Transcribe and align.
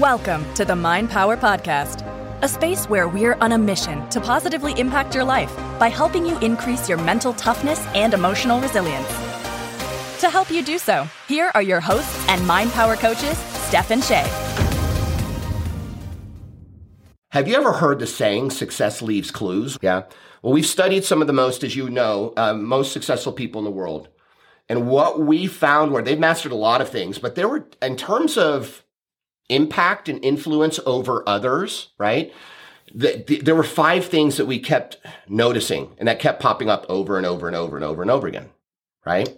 Welcome 0.00 0.52
to 0.54 0.64
the 0.64 0.74
Mind 0.74 1.08
Power 1.08 1.36
Podcast, 1.36 2.04
a 2.42 2.48
space 2.48 2.86
where 2.86 3.06
we're 3.06 3.34
on 3.34 3.52
a 3.52 3.58
mission 3.58 4.08
to 4.08 4.20
positively 4.20 4.72
impact 4.76 5.14
your 5.14 5.22
life 5.22 5.56
by 5.78 5.86
helping 5.86 6.26
you 6.26 6.36
increase 6.40 6.88
your 6.88 6.98
mental 6.98 7.32
toughness 7.32 7.78
and 7.94 8.12
emotional 8.12 8.60
resilience. 8.60 9.06
To 10.18 10.28
help 10.28 10.50
you 10.50 10.64
do 10.64 10.78
so, 10.78 11.06
here 11.28 11.52
are 11.54 11.62
your 11.62 11.78
hosts 11.78 12.28
and 12.28 12.44
Mind 12.44 12.72
Power 12.72 12.96
coaches, 12.96 13.38
Steph 13.38 13.92
and 13.92 14.02
Shay. 14.02 14.26
Have 17.30 17.46
you 17.46 17.54
ever 17.54 17.74
heard 17.74 18.00
the 18.00 18.08
saying, 18.08 18.50
success 18.50 19.00
leaves 19.00 19.30
clues? 19.30 19.78
Yeah. 19.80 20.06
Well, 20.42 20.54
we've 20.54 20.66
studied 20.66 21.04
some 21.04 21.20
of 21.20 21.28
the 21.28 21.32
most, 21.32 21.62
as 21.62 21.76
you 21.76 21.88
know, 21.88 22.32
uh, 22.36 22.52
most 22.52 22.92
successful 22.92 23.32
people 23.32 23.60
in 23.60 23.64
the 23.64 23.70
world. 23.70 24.08
And 24.68 24.88
what 24.88 25.20
we 25.20 25.46
found 25.46 25.92
were 25.92 26.02
they've 26.02 26.18
mastered 26.18 26.50
a 26.50 26.56
lot 26.56 26.80
of 26.80 26.88
things, 26.88 27.20
but 27.20 27.36
there 27.36 27.48
were, 27.48 27.68
in 27.80 27.96
terms 27.96 28.36
of 28.36 28.83
impact 29.48 30.08
and 30.08 30.24
influence 30.24 30.80
over 30.86 31.22
others, 31.28 31.88
right? 31.98 32.32
The, 32.94 33.24
the, 33.26 33.40
there 33.40 33.54
were 33.54 33.64
five 33.64 34.04
things 34.04 34.36
that 34.36 34.46
we 34.46 34.58
kept 34.58 34.98
noticing 35.28 35.94
and 35.98 36.06
that 36.08 36.20
kept 36.20 36.40
popping 36.40 36.70
up 36.70 36.86
over 36.88 37.16
and 37.16 37.26
over 37.26 37.46
and 37.46 37.56
over 37.56 37.76
and 37.76 37.84
over 37.84 38.02
and 38.02 38.10
over 38.10 38.26
again, 38.26 38.50
right? 39.04 39.28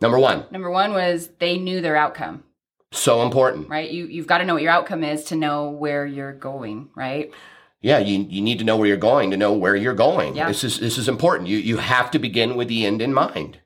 Number 0.00 0.18
one. 0.18 0.44
Number 0.50 0.70
one 0.70 0.92
was 0.92 1.28
they 1.38 1.58
knew 1.58 1.80
their 1.80 1.96
outcome. 1.96 2.44
So 2.90 3.22
important. 3.22 3.68
Right? 3.68 3.90
You 3.90 4.06
you've 4.06 4.26
got 4.26 4.38
to 4.38 4.44
know 4.44 4.54
what 4.54 4.62
your 4.62 4.72
outcome 4.72 5.04
is 5.04 5.24
to 5.24 5.36
know 5.36 5.70
where 5.70 6.06
you're 6.06 6.32
going, 6.32 6.88
right? 6.94 7.30
Yeah, 7.80 7.98
you, 7.98 8.26
you 8.28 8.40
need 8.40 8.58
to 8.58 8.64
know 8.64 8.76
where 8.76 8.88
you're 8.88 8.96
going 8.96 9.30
to 9.30 9.36
know 9.36 9.52
where 9.52 9.76
you're 9.76 9.94
going. 9.94 10.34
Yeah. 10.34 10.48
This 10.48 10.64
is 10.64 10.80
this 10.80 10.96
is 10.96 11.08
important. 11.08 11.48
You 11.48 11.58
you 11.58 11.76
have 11.78 12.10
to 12.12 12.18
begin 12.18 12.56
with 12.56 12.68
the 12.68 12.86
end 12.86 13.02
in 13.02 13.12
mind. 13.12 13.60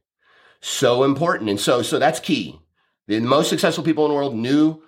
So 0.61 1.05
important. 1.05 1.50
And 1.50 1.61
so 1.61 1.83
so 1.83 1.98
that's 1.98 2.20
key. 2.20 2.61
The 3.06 3.20
most 3.20 3.48
successful 3.48 3.84
people 3.84 4.05
in 4.05 4.11
the 4.11 4.16
world 4.16 4.34
knew 4.34 4.83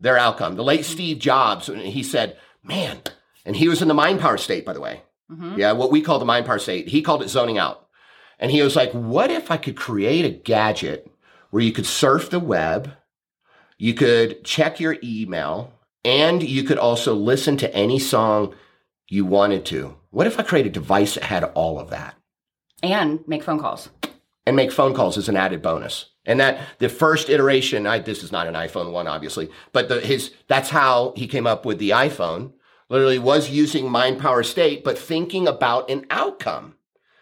their 0.00 0.18
outcome. 0.18 0.56
The 0.56 0.64
late 0.64 0.84
Steve 0.84 1.18
Jobs, 1.18 1.66
he 1.66 2.02
said, 2.02 2.36
man, 2.62 3.00
and 3.44 3.56
he 3.56 3.68
was 3.68 3.82
in 3.82 3.88
the 3.88 3.94
mind 3.94 4.20
power 4.20 4.36
state, 4.36 4.64
by 4.64 4.72
the 4.72 4.80
way. 4.80 5.02
Mm-hmm. 5.30 5.58
Yeah, 5.58 5.72
what 5.72 5.90
we 5.90 6.02
call 6.02 6.18
the 6.18 6.24
mind 6.24 6.46
power 6.46 6.58
state. 6.58 6.88
He 6.88 7.02
called 7.02 7.22
it 7.22 7.28
zoning 7.28 7.58
out. 7.58 7.86
And 8.38 8.50
he 8.50 8.62
was 8.62 8.76
like, 8.76 8.92
what 8.92 9.30
if 9.30 9.50
I 9.50 9.56
could 9.56 9.76
create 9.76 10.24
a 10.24 10.30
gadget 10.30 11.10
where 11.50 11.62
you 11.62 11.72
could 11.72 11.86
surf 11.86 12.30
the 12.30 12.40
web, 12.40 12.92
you 13.78 13.94
could 13.94 14.44
check 14.44 14.80
your 14.80 14.96
email, 15.02 15.72
and 16.04 16.42
you 16.42 16.64
could 16.64 16.78
also 16.78 17.14
listen 17.14 17.56
to 17.58 17.74
any 17.74 17.98
song 17.98 18.54
you 19.08 19.24
wanted 19.24 19.64
to? 19.66 19.96
What 20.10 20.26
if 20.26 20.38
I 20.38 20.42
create 20.42 20.66
a 20.66 20.70
device 20.70 21.14
that 21.14 21.24
had 21.24 21.44
all 21.44 21.78
of 21.78 21.90
that? 21.90 22.16
And 22.82 23.20
make 23.26 23.42
phone 23.42 23.58
calls. 23.58 23.88
And 24.46 24.56
make 24.56 24.72
phone 24.72 24.94
calls 24.94 25.16
as 25.16 25.28
an 25.28 25.36
added 25.36 25.62
bonus. 25.62 26.10
And 26.26 26.40
that 26.40 26.58
the 26.78 26.88
first 26.88 27.28
iteration, 27.28 27.86
I, 27.86 27.98
this 27.98 28.22
is 28.22 28.32
not 28.32 28.46
an 28.46 28.54
iPhone 28.54 28.92
one, 28.92 29.06
obviously, 29.06 29.50
but 29.72 29.88
the, 29.88 30.00
his, 30.00 30.32
that's 30.48 30.70
how 30.70 31.12
he 31.16 31.26
came 31.26 31.46
up 31.46 31.66
with 31.66 31.78
the 31.78 31.90
iPhone. 31.90 32.52
Literally 32.88 33.18
was 33.18 33.50
using 33.50 33.90
mind 33.90 34.20
power 34.20 34.42
state, 34.42 34.84
but 34.84 34.98
thinking 34.98 35.48
about 35.48 35.90
an 35.90 36.06
outcome. 36.10 36.74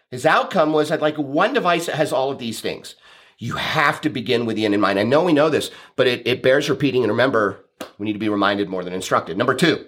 His 0.09 0.25
outcome 0.25 0.73
was 0.73 0.91
I'd 0.91 1.01
like 1.01 1.17
one 1.17 1.53
device 1.53 1.87
that 1.87 1.95
has 1.95 2.13
all 2.13 2.31
of 2.31 2.37
these 2.37 2.61
things. 2.61 2.95
You 3.39 3.55
have 3.55 3.99
to 4.01 4.09
begin 4.09 4.45
with 4.45 4.55
the 4.55 4.65
end 4.65 4.73
in 4.73 4.79
mind. 4.79 4.99
I 4.99 5.03
know 5.03 5.23
we 5.23 5.33
know 5.33 5.49
this, 5.49 5.71
but 5.95 6.07
it, 6.07 6.25
it 6.27 6.43
bears 6.43 6.69
repeating. 6.69 7.03
And 7.03 7.11
remember, 7.11 7.65
we 7.97 8.05
need 8.05 8.13
to 8.13 8.19
be 8.19 8.29
reminded 8.29 8.69
more 8.69 8.83
than 8.83 8.93
instructed. 8.93 9.37
Number 9.37 9.55
two. 9.55 9.85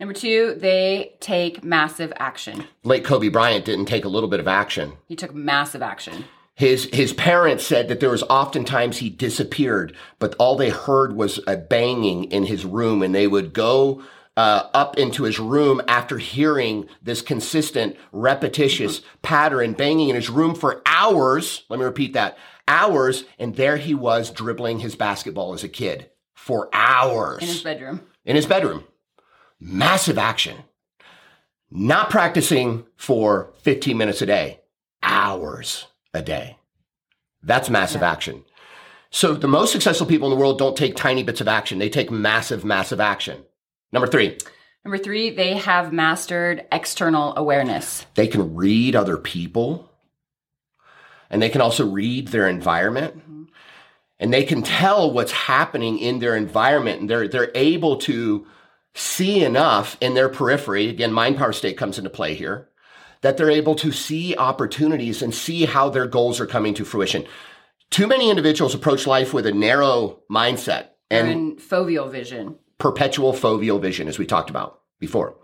Number 0.00 0.14
two, 0.14 0.56
they 0.58 1.14
take 1.20 1.62
massive 1.62 2.12
action. 2.16 2.64
Late 2.84 3.04
Kobe 3.04 3.28
Bryant 3.28 3.64
didn't 3.64 3.84
take 3.84 4.04
a 4.04 4.08
little 4.08 4.30
bit 4.30 4.40
of 4.40 4.48
action. 4.48 4.94
He 5.06 5.14
took 5.14 5.34
massive 5.34 5.82
action. 5.82 6.24
His 6.60 6.90
his 6.92 7.14
parents 7.14 7.64
said 7.66 7.88
that 7.88 8.00
there 8.00 8.10
was 8.10 8.22
oftentimes 8.24 8.98
he 8.98 9.08
disappeared, 9.08 9.96
but 10.18 10.34
all 10.38 10.56
they 10.56 10.68
heard 10.68 11.14
was 11.16 11.40
a 11.46 11.56
banging 11.56 12.24
in 12.24 12.44
his 12.44 12.66
room, 12.66 13.02
and 13.02 13.14
they 13.14 13.26
would 13.26 13.54
go 13.54 14.02
uh, 14.36 14.64
up 14.74 14.98
into 14.98 15.22
his 15.22 15.38
room 15.38 15.80
after 15.88 16.18
hearing 16.18 16.86
this 17.02 17.22
consistent, 17.22 17.96
repetitious 18.12 19.00
pattern 19.22 19.72
banging 19.72 20.10
in 20.10 20.16
his 20.16 20.28
room 20.28 20.54
for 20.54 20.82
hours. 20.84 21.64
Let 21.70 21.80
me 21.80 21.86
repeat 21.86 22.12
that: 22.12 22.36
hours, 22.68 23.24
and 23.38 23.56
there 23.56 23.78
he 23.78 23.94
was 23.94 24.30
dribbling 24.30 24.80
his 24.80 24.94
basketball 24.94 25.54
as 25.54 25.64
a 25.64 25.68
kid 25.68 26.10
for 26.34 26.68
hours 26.74 27.40
In 27.40 27.48
his 27.48 27.62
bedroom. 27.62 28.00
in 28.26 28.36
his 28.36 28.44
bedroom. 28.44 28.84
Massive 29.58 30.18
action. 30.18 30.58
Not 31.70 32.10
practicing 32.10 32.84
for 32.98 33.54
15 33.62 33.96
minutes 33.96 34.20
a 34.20 34.26
day, 34.26 34.60
hours 35.02 35.86
a 36.14 36.22
day. 36.22 36.58
That's 37.42 37.70
massive 37.70 38.02
action. 38.02 38.44
So 39.10 39.34
the 39.34 39.48
most 39.48 39.72
successful 39.72 40.06
people 40.06 40.28
in 40.28 40.34
the 40.34 40.40
world 40.40 40.58
don't 40.58 40.76
take 40.76 40.94
tiny 40.94 41.22
bits 41.22 41.40
of 41.40 41.48
action. 41.48 41.78
They 41.78 41.88
take 41.88 42.10
massive, 42.10 42.64
massive 42.64 43.00
action. 43.00 43.44
Number 43.92 44.06
three, 44.06 44.38
Number 44.84 44.98
three, 44.98 45.30
they 45.30 45.56
have 45.56 45.92
mastered 45.92 46.64
external 46.72 47.36
awareness. 47.36 48.06
they 48.14 48.26
can 48.26 48.54
read 48.54 48.96
other 48.96 49.18
people 49.18 49.90
and 51.28 51.42
they 51.42 51.50
can 51.50 51.60
also 51.60 51.86
read 51.86 52.28
their 52.28 52.48
environment 52.48 53.18
mm-hmm. 53.18 53.42
and 54.18 54.32
they 54.32 54.44
can 54.44 54.62
tell 54.62 55.12
what's 55.12 55.32
happening 55.32 55.98
in 55.98 56.18
their 56.18 56.34
environment 56.34 57.00
and 57.00 57.10
they're, 57.10 57.28
they're 57.28 57.52
able 57.54 57.98
to 57.98 58.46
see 58.94 59.44
enough 59.44 59.98
in 60.00 60.14
their 60.14 60.30
periphery. 60.30 60.88
Again, 60.88 61.12
mind 61.12 61.36
power 61.36 61.52
state 61.52 61.76
comes 61.76 61.98
into 61.98 62.08
play 62.08 62.34
here 62.34 62.69
that 63.22 63.36
they're 63.36 63.50
able 63.50 63.74
to 63.76 63.92
see 63.92 64.34
opportunities 64.36 65.22
and 65.22 65.34
see 65.34 65.66
how 65.66 65.88
their 65.88 66.06
goals 66.06 66.40
are 66.40 66.46
coming 66.46 66.74
to 66.74 66.84
fruition. 66.84 67.26
Too 67.90 68.06
many 68.06 68.30
individuals 68.30 68.74
approach 68.74 69.06
life 69.06 69.34
with 69.34 69.46
a 69.46 69.52
narrow 69.52 70.20
mindset 70.30 70.90
and 71.10 71.28
in 71.28 71.56
foveal 71.56 72.10
vision. 72.10 72.56
perpetual 72.78 73.32
foveal 73.32 73.80
vision, 73.80 74.08
as 74.08 74.18
we 74.18 74.26
talked 74.26 74.50
about 74.50 74.80
before. 74.98 75.36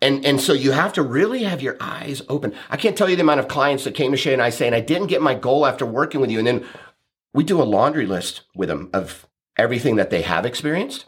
And, 0.00 0.24
and 0.24 0.40
so 0.40 0.52
you 0.52 0.72
have 0.72 0.92
to 0.94 1.02
really 1.02 1.44
have 1.44 1.62
your 1.62 1.76
eyes 1.80 2.20
open. 2.28 2.54
I 2.68 2.76
can't 2.76 2.96
tell 2.96 3.08
you 3.08 3.16
the 3.16 3.22
amount 3.22 3.40
of 3.40 3.48
clients 3.48 3.84
that 3.84 3.94
came 3.94 4.10
to 4.10 4.16
Shay 4.16 4.32
and 4.32 4.42
I 4.42 4.50
saying, 4.50 4.74
I 4.74 4.80
didn't 4.80 5.06
get 5.06 5.22
my 5.22 5.34
goal 5.34 5.66
after 5.66 5.86
working 5.86 6.20
with 6.20 6.30
you. 6.30 6.38
And 6.38 6.46
then 6.46 6.66
we 7.32 7.44
do 7.44 7.62
a 7.62 7.64
laundry 7.64 8.06
list 8.06 8.42
with 8.54 8.68
them 8.68 8.90
of 8.92 9.26
everything 9.56 9.96
that 9.96 10.10
they 10.10 10.22
have 10.22 10.44
experienced. 10.44 11.06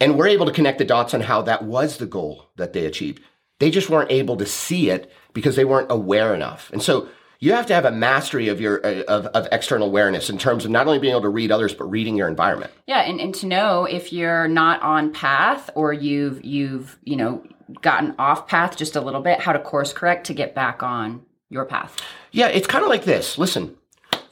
And 0.00 0.18
we're 0.18 0.28
able 0.28 0.46
to 0.46 0.52
connect 0.52 0.78
the 0.78 0.84
dots 0.84 1.14
on 1.14 1.22
how 1.22 1.42
that 1.42 1.62
was 1.62 1.98
the 1.98 2.06
goal 2.06 2.50
that 2.56 2.72
they 2.72 2.84
achieved. 2.86 3.22
They 3.60 3.70
just 3.70 3.88
weren't 3.88 4.10
able 4.10 4.36
to 4.38 4.46
see 4.46 4.90
it 4.90 5.12
because 5.32 5.54
they 5.54 5.64
weren't 5.64 5.90
aware 5.90 6.34
enough. 6.34 6.70
And 6.72 6.82
so 6.82 7.08
you 7.38 7.52
have 7.52 7.66
to 7.66 7.74
have 7.74 7.84
a 7.84 7.90
mastery 7.90 8.48
of 8.48 8.60
your 8.60 8.84
uh, 8.84 9.02
of, 9.02 9.26
of 9.26 9.48
external 9.52 9.86
awareness 9.86 10.28
in 10.28 10.38
terms 10.38 10.64
of 10.64 10.70
not 10.70 10.86
only 10.86 10.98
being 10.98 11.12
able 11.12 11.22
to 11.22 11.28
read 11.28 11.50
others, 11.52 11.72
but 11.72 11.84
reading 11.84 12.16
your 12.16 12.28
environment. 12.28 12.72
Yeah, 12.86 13.00
and, 13.00 13.20
and 13.20 13.34
to 13.36 13.46
know 13.46 13.84
if 13.84 14.12
you're 14.12 14.48
not 14.48 14.82
on 14.82 15.12
path 15.12 15.70
or 15.74 15.92
you've 15.92 16.44
you've, 16.44 16.98
you 17.04 17.16
know, 17.16 17.42
gotten 17.80 18.14
off 18.18 18.46
path 18.46 18.76
just 18.76 18.96
a 18.96 19.00
little 19.00 19.22
bit, 19.22 19.40
how 19.40 19.52
to 19.52 19.58
course 19.58 19.92
correct 19.92 20.26
to 20.26 20.34
get 20.34 20.54
back 20.54 20.82
on 20.82 21.22
your 21.48 21.64
path. 21.64 21.96
Yeah, 22.32 22.48
it's 22.48 22.66
kind 22.66 22.84
of 22.84 22.90
like 22.90 23.04
this. 23.04 23.38
Listen, 23.38 23.76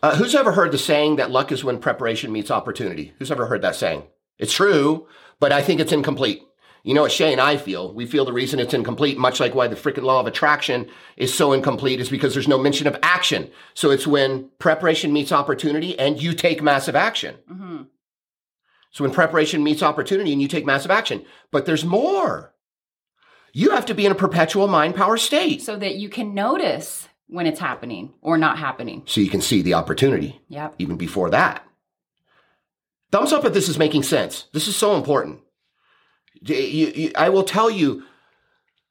uh, 0.03 0.17
who's 0.17 0.35
ever 0.35 0.53
heard 0.53 0.73
the 0.73 0.79
saying 0.79 1.17
that 1.17 1.31
luck 1.31 1.51
is 1.51 1.65
when 1.65 1.79
preparation 1.79 2.31
meets 2.33 2.51
opportunity? 2.51 3.13
Who's 3.19 3.31
ever 3.31 3.47
heard 3.47 3.63
that 3.63 3.75
saying? 3.75 4.05
It's 4.39 4.53
true, 4.53 5.07
but 5.41 5.53
I 5.53 5.63
think 5.63 5.81
it's 5.81 5.93
incomplete. 5.93 6.43
You 6.89 6.95
know 6.95 7.03
what 7.03 7.13
Shay 7.13 7.33
and 7.33 7.41
I 7.41 7.59
feel? 7.59 7.93
We 7.93 8.07
feel 8.07 8.25
the 8.25 8.33
reason 8.33 8.59
it's 8.59 8.73
incomplete, 8.73 9.19
much 9.19 9.41
like 9.41 9.55
why 9.55 9.69
the 9.69 9.77
freaking 9.77 10.05
law 10.05 10.21
of 10.21 10.27
attraction 10.27 10.89
is 11.19 11.35
so 11.35 11.53
incomplete, 11.53 12.01
is 12.01 12.09
because 12.09 12.33
there's 12.33 12.49
no 12.49 12.57
mention 12.57 12.87
of 12.87 12.97
action. 13.03 13.51
So 13.75 13.91
it's 13.91 14.07
when 14.07 14.49
preparation 14.59 15.13
meets 15.13 15.31
opportunity 15.31 15.99
and 15.99 16.23
you 16.23 16.33
take 16.33 16.63
massive 16.63 16.97
action. 16.97 17.35
hmm 17.47 17.83
So 18.91 19.05
when 19.05 19.13
preparation 19.13 19.63
meets 19.63 19.83
opportunity 19.83 20.33
and 20.33 20.41
you 20.41 20.49
take 20.49 20.65
massive 20.65 20.91
action, 20.91 21.27
but 21.51 21.67
there's 21.67 21.85
more. 21.85 22.55
You 23.53 23.73
have 23.73 23.85
to 23.85 23.95
be 23.95 24.07
in 24.07 24.13
a 24.13 24.15
perpetual 24.25 24.67
mind 24.67 24.95
power 24.95 25.19
state 25.19 25.61
So 25.61 25.77
that 25.77 25.97
you 25.97 26.09
can 26.09 26.33
notice 26.33 27.07
when 27.27 27.47
it's 27.47 27.61
happening 27.61 28.15
or 28.23 28.39
not 28.39 28.57
happening. 28.57 29.03
so 29.05 29.21
you 29.21 29.29
can 29.29 29.43
see 29.43 29.61
the 29.61 29.75
opportunity. 29.75 30.41
Yep. 30.49 30.77
even 30.79 30.97
before 30.97 31.29
that. 31.29 31.67
Thumbs 33.13 33.35
up 33.35 33.45
if 33.45 33.53
this 33.53 33.69
is 33.69 33.77
making 33.79 34.05
sense. 34.05 34.47
This 34.55 34.69
is 34.69 34.75
so 34.75 34.97
important. 34.97 35.41
You- 36.43 36.93
you- 36.95 37.13
I 37.17 37.29
will 37.29 37.43
tell 37.45 37.71
you, 37.71 38.05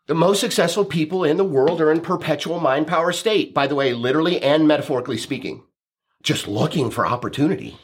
the 0.08 0.16
most 0.16 0.40
successful 0.40 0.86
people 0.86 1.24
in 1.24 1.38
the 1.38 1.44
world 1.44 1.82
are 1.82 1.92
in 1.92 2.02
perpetual 2.02 2.60
mind 2.60 2.88
power 2.88 3.12
state, 3.12 3.54
by 3.54 3.68
the 3.68 3.76
way, 3.76 3.94
literally 3.94 4.42
and 4.42 4.68
metaphorically 4.68 5.18
speaking. 5.18 5.64
Just 6.24 6.48
looking 6.48 6.90
for 6.90 7.06
opportunity. 7.06 7.78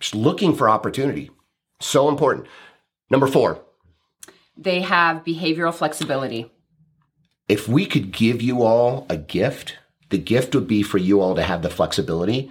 Just 0.00 0.14
looking 0.14 0.54
for 0.54 0.68
opportunity. 0.68 1.30
So 1.80 2.08
important. 2.08 2.46
Number 3.10 3.26
four, 3.26 3.64
They 4.56 4.80
have 4.80 5.24
behavioral 5.24 5.72
flexibility. 5.74 6.50
if 7.48 7.68
we 7.68 7.86
could 7.86 8.10
give 8.12 8.42
you 8.42 8.62
all 8.62 9.06
a 9.08 9.16
gift, 9.16 9.78
the 10.10 10.18
gift 10.18 10.54
would 10.54 10.66
be 10.68 10.82
for 10.82 10.98
you 10.98 11.20
all 11.20 11.34
to 11.34 11.42
have 11.42 11.62
the 11.62 11.70
flexibility 11.70 12.50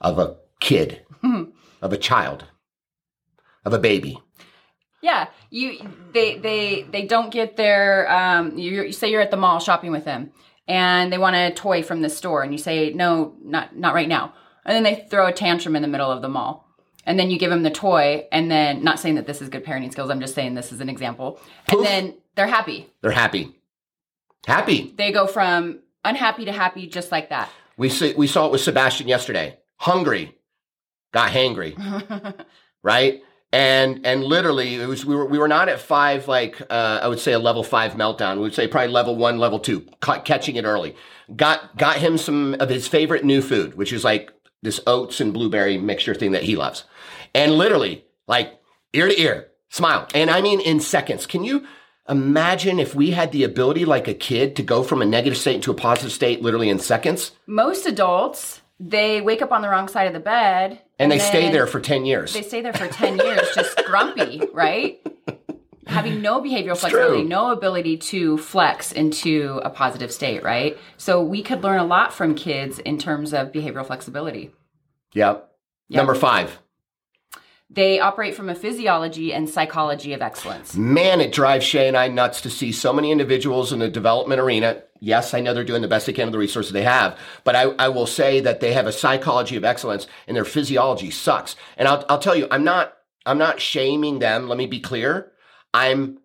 of 0.00 0.18
a 0.18 0.36
kid, 0.60 1.04
of 1.82 1.92
a 1.92 1.96
child, 1.96 2.44
of 3.64 3.72
a 3.72 3.78
baby. 3.78 4.18
Yeah, 5.00 5.28
you 5.54 5.78
they 6.12 6.38
they 6.38 6.82
they 6.90 7.06
don't 7.06 7.30
get 7.30 7.56
their 7.56 8.10
um 8.10 8.58
you, 8.58 8.82
you 8.82 8.92
say 8.92 9.10
you're 9.10 9.20
at 9.20 9.30
the 9.30 9.36
mall 9.36 9.60
shopping 9.60 9.92
with 9.92 10.04
them 10.04 10.30
and 10.66 11.12
they 11.12 11.18
want 11.18 11.36
a 11.36 11.52
toy 11.52 11.82
from 11.82 12.02
the 12.02 12.10
store 12.10 12.42
and 12.42 12.52
you 12.52 12.58
say 12.58 12.92
no 12.92 13.34
not 13.42 13.76
not 13.76 13.94
right 13.94 14.08
now 14.08 14.34
and 14.64 14.74
then 14.74 14.82
they 14.82 15.06
throw 15.08 15.26
a 15.26 15.32
tantrum 15.32 15.76
in 15.76 15.82
the 15.82 15.88
middle 15.88 16.10
of 16.10 16.22
the 16.22 16.28
mall 16.28 16.64
and 17.06 17.18
then 17.18 17.30
you 17.30 17.38
give 17.38 17.50
them 17.50 17.62
the 17.62 17.70
toy, 17.70 18.26
and 18.32 18.50
then 18.50 18.82
not 18.82 18.98
saying 18.98 19.16
that 19.16 19.26
this 19.26 19.42
is 19.42 19.48
good 19.48 19.64
parenting 19.64 19.92
skills. 19.92 20.10
I'm 20.10 20.20
just 20.20 20.34
saying 20.34 20.54
this 20.54 20.72
is 20.72 20.80
an 20.80 20.88
example, 20.88 21.38
Poof. 21.68 21.80
and 21.80 21.86
then 21.86 22.14
they're 22.34 22.46
happy. 22.46 22.90
They're 23.02 23.10
happy. 23.10 23.54
Happy. 24.46 24.94
They 24.96 25.12
go 25.12 25.26
from 25.26 25.80
unhappy 26.04 26.44
to 26.46 26.52
happy 26.52 26.86
just 26.86 27.12
like 27.12 27.30
that. 27.30 27.48
We 27.76 27.88
see, 27.88 28.14
we 28.14 28.26
saw 28.26 28.46
it 28.46 28.52
with 28.52 28.60
Sebastian 28.60 29.08
yesterday. 29.08 29.58
Hungry, 29.76 30.36
got 31.12 31.30
hangry, 31.30 31.76
right? 32.82 33.22
And 33.54 34.04
and 34.04 34.24
literally, 34.24 34.74
it 34.74 34.88
was 34.88 35.06
we 35.06 35.14
were 35.14 35.26
we 35.26 35.38
were 35.38 35.46
not 35.46 35.68
at 35.68 35.78
five 35.78 36.26
like 36.26 36.60
uh, 36.60 36.98
I 37.00 37.06
would 37.06 37.20
say 37.20 37.34
a 37.34 37.38
level 37.38 37.62
five 37.62 37.92
meltdown. 37.92 38.34
We 38.34 38.40
would 38.42 38.54
say 38.54 38.66
probably 38.66 38.90
level 38.92 39.14
one, 39.14 39.38
level 39.38 39.60
two, 39.60 39.86
ca- 40.00 40.22
catching 40.22 40.56
it 40.56 40.64
early. 40.64 40.96
Got 41.36 41.76
got 41.78 41.98
him 41.98 42.18
some 42.18 42.56
of 42.58 42.68
his 42.68 42.88
favorite 42.88 43.24
new 43.24 43.40
food, 43.40 43.76
which 43.76 43.92
is 43.92 44.02
like 44.02 44.32
this 44.62 44.80
oats 44.88 45.20
and 45.20 45.32
blueberry 45.32 45.78
mixture 45.78 46.16
thing 46.16 46.32
that 46.32 46.42
he 46.42 46.56
loves, 46.56 46.82
and 47.32 47.52
literally 47.52 48.04
like 48.26 48.58
ear 48.92 49.06
to 49.06 49.20
ear, 49.20 49.52
smile, 49.68 50.08
and 50.16 50.30
I 50.30 50.40
mean 50.40 50.58
in 50.60 50.80
seconds. 50.80 51.24
Can 51.24 51.44
you? 51.44 51.64
Imagine 52.08 52.80
if 52.80 52.94
we 52.94 53.12
had 53.12 53.30
the 53.30 53.44
ability, 53.44 53.84
like 53.84 54.08
a 54.08 54.14
kid, 54.14 54.56
to 54.56 54.62
go 54.64 54.82
from 54.82 55.00
a 55.00 55.06
negative 55.06 55.38
state 55.38 55.62
to 55.62 55.70
a 55.70 55.74
positive 55.74 56.12
state 56.12 56.42
literally 56.42 56.68
in 56.68 56.80
seconds. 56.80 57.30
Most 57.46 57.86
adults 57.86 58.62
they 58.86 59.20
wake 59.22 59.40
up 59.40 59.50
on 59.50 59.62
the 59.62 59.68
wrong 59.68 59.88
side 59.88 60.06
of 60.06 60.12
the 60.12 60.20
bed, 60.20 60.80
and 60.98 61.10
they 61.10 61.18
stay 61.18 61.50
there 61.50 61.66
for 61.66 61.80
10 61.80 62.04
years. 62.04 62.32
They 62.34 62.42
stay 62.42 62.60
there 62.60 62.72
for 62.74 62.86
ten 62.88 63.16
years, 63.18 63.40
just 63.54 63.76
grumpy, 63.86 64.42
right? 64.52 65.00
Having 65.86 66.22
no 66.22 66.40
behavioral 66.40 66.76
flexibility, 66.78 67.20
true. 67.20 67.28
no 67.28 67.52
ability 67.52 67.98
to 67.98 68.38
flex 68.38 68.90
into 68.92 69.60
a 69.64 69.70
positive 69.70 70.10
state, 70.12 70.42
right? 70.42 70.76
So 70.96 71.22
we 71.22 71.42
could 71.42 71.62
learn 71.62 71.78
a 71.78 71.84
lot 71.84 72.12
from 72.12 72.34
kids 72.34 72.78
in 72.78 72.98
terms 72.98 73.32
of 73.34 73.52
behavioral 73.52 73.86
flexibility. 73.86 74.50
Yep. 75.14 75.50
Yep. 75.88 75.96
Number 75.98 76.14
five, 76.14 76.58
They 77.70 78.00
operate 78.00 78.34
from 78.34 78.48
a 78.48 78.54
physiology 78.54 79.32
and 79.34 79.48
psychology 79.48 80.12
of 80.14 80.22
excellence. 80.22 80.74
man, 80.74 81.20
it 81.20 81.32
drives 81.32 81.64
Shay 81.66 81.86
and 81.88 81.96
I 81.96 82.08
nuts 82.08 82.40
to 82.42 82.50
see 82.50 82.72
so 82.72 82.92
many 82.92 83.10
individuals 83.10 83.72
in 83.72 83.78
the 83.80 83.88
development 83.90 84.40
arena. 84.40 84.82
Yes, 85.04 85.34
I 85.34 85.40
know 85.40 85.52
they're 85.52 85.64
doing 85.64 85.82
the 85.82 85.88
best 85.88 86.06
they 86.06 86.14
can 86.14 86.28
with 86.28 86.32
the 86.32 86.38
resources 86.38 86.72
they 86.72 86.82
have, 86.82 87.18
but 87.44 87.54
I, 87.54 87.64
I 87.78 87.88
will 87.88 88.06
say 88.06 88.40
that 88.40 88.60
they 88.60 88.72
have 88.72 88.86
a 88.86 88.92
psychology 88.92 89.54
of 89.54 89.64
excellence 89.64 90.06
and 90.26 90.34
their 90.34 90.46
physiology 90.46 91.10
sucks. 91.10 91.56
And 91.76 91.86
I'll, 91.86 92.06
I'll 92.08 92.18
tell 92.18 92.34
you, 92.34 92.48
I'm 92.50 92.64
not, 92.64 92.96
I'm 93.26 93.36
not 93.36 93.60
shaming 93.60 94.18
them. 94.18 94.48
Let 94.48 94.56
me 94.56 94.66
be 94.66 94.80
clear. 94.80 95.30
I'm, 95.74 96.20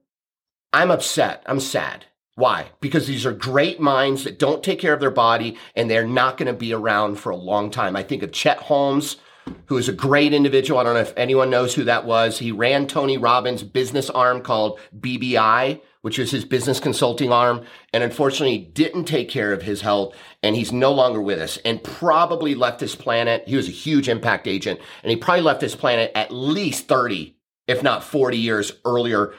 I'm 0.72 0.92
upset. 0.92 1.44
I'm 1.46 1.60
sad. 1.60 2.06
Why? 2.36 2.70
Because 2.80 3.06
these 3.06 3.26
are 3.26 3.34
great 3.34 3.82
minds 3.82 4.24
that 4.24 4.40
don't 4.40 4.64
take 4.64 4.80
care 4.80 4.94
of 4.94 5.02
their 5.02 5.12
body 5.12 5.58
and 5.76 5.92
they're 5.92 6.08
not 6.08 6.38
going 6.38 6.48
to 6.48 6.58
be 6.58 6.74
around 6.74 7.16
for 7.20 7.32
a 7.32 7.36
long 7.36 7.72
time. 7.72 7.98
I 7.98 8.04
think 8.04 8.24
of 8.24 8.32
Chet 8.32 8.60
Holmes, 8.60 9.18
who 9.66 9.76
is 9.76 9.90
a 9.90 9.94
great 9.94 10.34
individual. 10.34 10.80
I 10.80 10.84
don't 10.84 10.94
know 10.94 11.02
if 11.02 11.14
anyone 11.18 11.50
knows 11.50 11.76
who 11.76 11.84
that 11.84 12.06
was. 12.06 12.40
He 12.40 12.54
ran 12.54 12.88
Tony 12.88 13.18
Robbins' 13.18 13.64
business 13.64 14.10
arm 14.10 14.42
called 14.42 14.80
BBI, 14.98 15.82
which 16.02 16.18
is 16.18 16.32
his 16.32 16.46
business 16.46 16.80
consulting 16.80 17.32
arm, 17.32 17.66
and 17.94 18.04
unfortunately 18.04 18.58
didn't 18.58 19.06
take 19.06 19.30
care 19.30 19.52
of 19.52 19.64
his 19.64 19.82
health. 19.82 20.16
And 20.42 20.56
he's 20.56 20.72
no 20.72 20.92
longer 20.92 21.22
with 21.22 21.40
us 21.40 21.58
and 21.66 21.84
probably 21.84 22.56
left 22.56 22.80
this 22.80 22.96
planet. 22.96 23.44
He 23.48 23.56
was 23.56 23.68
a 23.68 23.72
huge 23.72 24.08
impact 24.08 24.48
agent 24.48 24.80
and 25.04 25.12
he 25.12 25.18
probably 25.18 25.44
left 25.44 25.60
this 25.60 25.76
planet 25.76 26.12
at 26.16 26.32
least 26.32 26.88
30, 26.88 27.36
if 27.68 27.84
not 27.84 28.04
40 28.04 28.38
years 28.38 28.72
earlier 28.86 29.34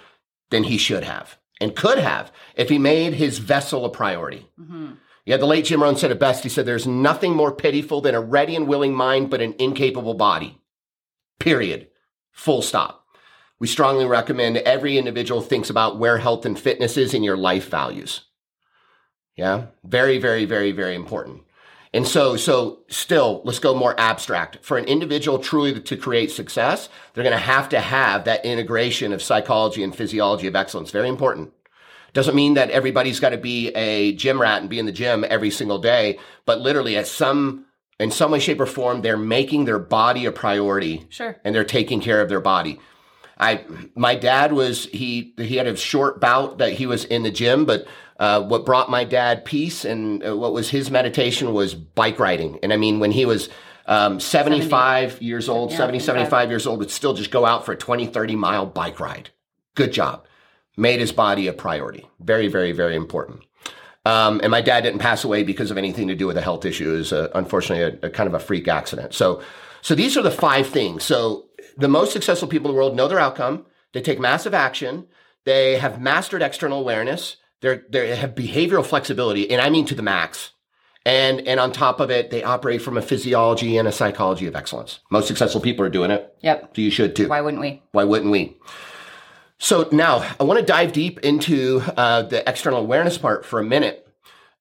than 0.50 0.64
he 0.64 0.76
should 0.76 1.04
have 1.04 1.38
and 1.60 1.76
could 1.76 1.98
have 1.98 2.32
if 2.56 2.68
he 2.68 2.78
made 2.78 3.14
his 3.14 3.38
vessel 3.38 3.84
a 3.84 3.90
priority. 3.90 4.46
Mm-hmm. 4.60 4.92
Yeah, 5.26 5.36
the 5.36 5.46
late 5.46 5.66
Jim 5.66 5.82
Rohn 5.82 5.96
said 5.96 6.10
it 6.10 6.18
best. 6.18 6.42
He 6.42 6.48
said, 6.48 6.66
There's 6.66 6.86
nothing 6.86 7.36
more 7.36 7.52
pitiful 7.52 8.00
than 8.00 8.14
a 8.14 8.20
ready 8.20 8.56
and 8.56 8.66
willing 8.66 8.94
mind, 8.94 9.30
but 9.30 9.40
an 9.40 9.54
incapable 9.58 10.14
body. 10.14 10.60
Period. 11.38 11.88
Full 12.32 12.62
stop. 12.62 12.99
We 13.60 13.66
strongly 13.66 14.06
recommend 14.06 14.56
every 14.58 14.96
individual 14.96 15.42
thinks 15.42 15.68
about 15.68 15.98
where 15.98 16.18
health 16.18 16.46
and 16.46 16.58
fitness 16.58 16.96
is 16.96 17.12
in 17.12 17.22
your 17.22 17.36
life 17.36 17.68
values. 17.68 18.22
Yeah, 19.36 19.66
very, 19.84 20.18
very, 20.18 20.46
very, 20.46 20.72
very 20.72 20.94
important. 20.94 21.42
And 21.92 22.06
so, 22.06 22.36
so 22.36 22.80
still, 22.88 23.42
let's 23.44 23.58
go 23.58 23.74
more 23.74 23.98
abstract. 23.98 24.58
For 24.62 24.78
an 24.78 24.84
individual 24.86 25.38
truly 25.38 25.78
to 25.78 25.96
create 25.96 26.30
success, 26.30 26.88
they're 27.12 27.24
going 27.24 27.36
to 27.36 27.42
have 27.42 27.68
to 27.70 27.80
have 27.80 28.24
that 28.24 28.44
integration 28.44 29.12
of 29.12 29.22
psychology 29.22 29.82
and 29.82 29.94
physiology 29.94 30.46
of 30.46 30.56
excellence. 30.56 30.90
Very 30.90 31.08
important. 31.08 31.52
Doesn't 32.12 32.34
mean 32.34 32.54
that 32.54 32.70
everybody's 32.70 33.20
got 33.20 33.30
to 33.30 33.38
be 33.38 33.68
a 33.70 34.12
gym 34.12 34.40
rat 34.40 34.60
and 34.60 34.70
be 34.70 34.78
in 34.78 34.86
the 34.86 34.92
gym 34.92 35.24
every 35.28 35.50
single 35.50 35.78
day, 35.78 36.18
but 36.46 36.60
literally 36.60 36.96
at 36.96 37.06
some, 37.06 37.66
in 37.98 38.10
some 38.10 38.30
way, 38.30 38.38
shape 38.40 38.60
or 38.60 38.66
form, 38.66 39.02
they're 39.02 39.16
making 39.16 39.64
their 39.64 39.78
body 39.78 40.26
a 40.26 40.32
priority 40.32 41.06
Sure. 41.10 41.36
and 41.44 41.54
they're 41.54 41.64
taking 41.64 42.00
care 42.00 42.20
of 42.20 42.28
their 42.28 42.40
body. 42.40 42.78
I, 43.40 43.64
my 43.94 44.14
dad 44.14 44.52
was, 44.52 44.84
he, 44.86 45.34
he 45.38 45.56
had 45.56 45.66
a 45.66 45.74
short 45.76 46.20
bout 46.20 46.58
that 46.58 46.74
he 46.74 46.86
was 46.86 47.04
in 47.06 47.22
the 47.22 47.30
gym, 47.30 47.64
but, 47.64 47.86
uh, 48.18 48.42
what 48.42 48.66
brought 48.66 48.90
my 48.90 49.02
dad 49.02 49.46
peace 49.46 49.84
and 49.84 50.24
uh, 50.24 50.36
what 50.36 50.52
was 50.52 50.68
his 50.68 50.90
meditation 50.90 51.54
was 51.54 51.74
bike 51.74 52.18
riding. 52.18 52.58
And 52.62 52.72
I 52.72 52.76
mean, 52.76 53.00
when 53.00 53.12
he 53.12 53.24
was, 53.24 53.48
um, 53.86 54.20
75 54.20 55.20
years 55.22 55.48
old, 55.48 55.70
Yeah, 55.70 55.78
70, 55.78 55.98
okay. 55.98 56.04
75 56.04 56.50
years 56.50 56.66
old, 56.66 56.78
would 56.78 56.90
still 56.90 57.14
just 57.14 57.30
go 57.30 57.46
out 57.46 57.64
for 57.64 57.72
a 57.72 57.76
20, 57.76 58.06
30 58.06 58.36
mile 58.36 58.66
bike 58.66 59.00
ride. 59.00 59.30
Good 59.74 59.92
job. 59.92 60.26
Made 60.76 61.00
his 61.00 61.10
body 61.10 61.48
a 61.48 61.52
priority. 61.52 62.06
Very, 62.20 62.48
very, 62.48 62.72
very 62.72 62.94
important. 62.94 63.40
Um, 64.06 64.40
and 64.42 64.50
my 64.50 64.60
dad 64.60 64.82
didn't 64.82 65.00
pass 65.00 65.24
away 65.24 65.42
because 65.42 65.70
of 65.70 65.78
anything 65.78 66.08
to 66.08 66.14
do 66.14 66.26
with 66.26 66.36
a 66.36 66.40
health 66.40 66.64
issue. 66.64 66.94
It 66.94 66.98
was 66.98 67.12
uh, 67.12 67.28
unfortunately 67.34 67.98
a, 68.02 68.06
a 68.06 68.10
kind 68.10 68.26
of 68.26 68.34
a 68.34 68.38
freak 68.38 68.68
accident. 68.68 69.12
So, 69.14 69.42
so 69.82 69.94
these 69.94 70.16
are 70.16 70.22
the 70.22 70.30
five 70.30 70.66
things. 70.66 71.04
So 71.04 71.46
the 71.76 71.88
most 71.88 72.12
successful 72.12 72.48
people 72.48 72.70
in 72.70 72.74
the 72.74 72.78
world 72.78 72.96
know 72.96 73.08
their 73.08 73.20
outcome. 73.20 73.66
They 73.92 74.00
take 74.00 74.20
massive 74.20 74.54
action. 74.54 75.06
They 75.44 75.78
have 75.78 76.00
mastered 76.00 76.42
external 76.42 76.80
awareness. 76.80 77.36
They're, 77.60 77.84
they 77.90 78.14
have 78.16 78.34
behavioral 78.34 78.84
flexibility, 78.84 79.50
and 79.50 79.60
I 79.60 79.68
mean 79.70 79.84
to 79.86 79.94
the 79.94 80.02
max. 80.02 80.52
And, 81.06 81.46
and 81.48 81.58
on 81.58 81.72
top 81.72 81.98
of 81.98 82.10
it, 82.10 82.30
they 82.30 82.42
operate 82.42 82.82
from 82.82 82.96
a 82.96 83.02
physiology 83.02 83.78
and 83.78 83.88
a 83.88 83.92
psychology 83.92 84.46
of 84.46 84.54
excellence. 84.54 85.00
Most 85.10 85.28
successful 85.28 85.60
people 85.60 85.84
are 85.84 85.90
doing 85.90 86.10
it. 86.10 86.34
Yep. 86.42 86.72
So 86.76 86.82
you 86.82 86.90
should 86.90 87.16
too. 87.16 87.28
Why 87.28 87.40
wouldn't 87.40 87.60
we? 87.60 87.82
Why 87.92 88.04
wouldn't 88.04 88.30
we? 88.30 88.58
So 89.58 89.88
now 89.92 90.26
I 90.38 90.44
want 90.44 90.60
to 90.60 90.64
dive 90.64 90.92
deep 90.92 91.20
into 91.20 91.82
uh, 91.96 92.22
the 92.22 92.48
external 92.48 92.80
awareness 92.80 93.18
part 93.18 93.44
for 93.44 93.60
a 93.60 93.64
minute 93.64 94.06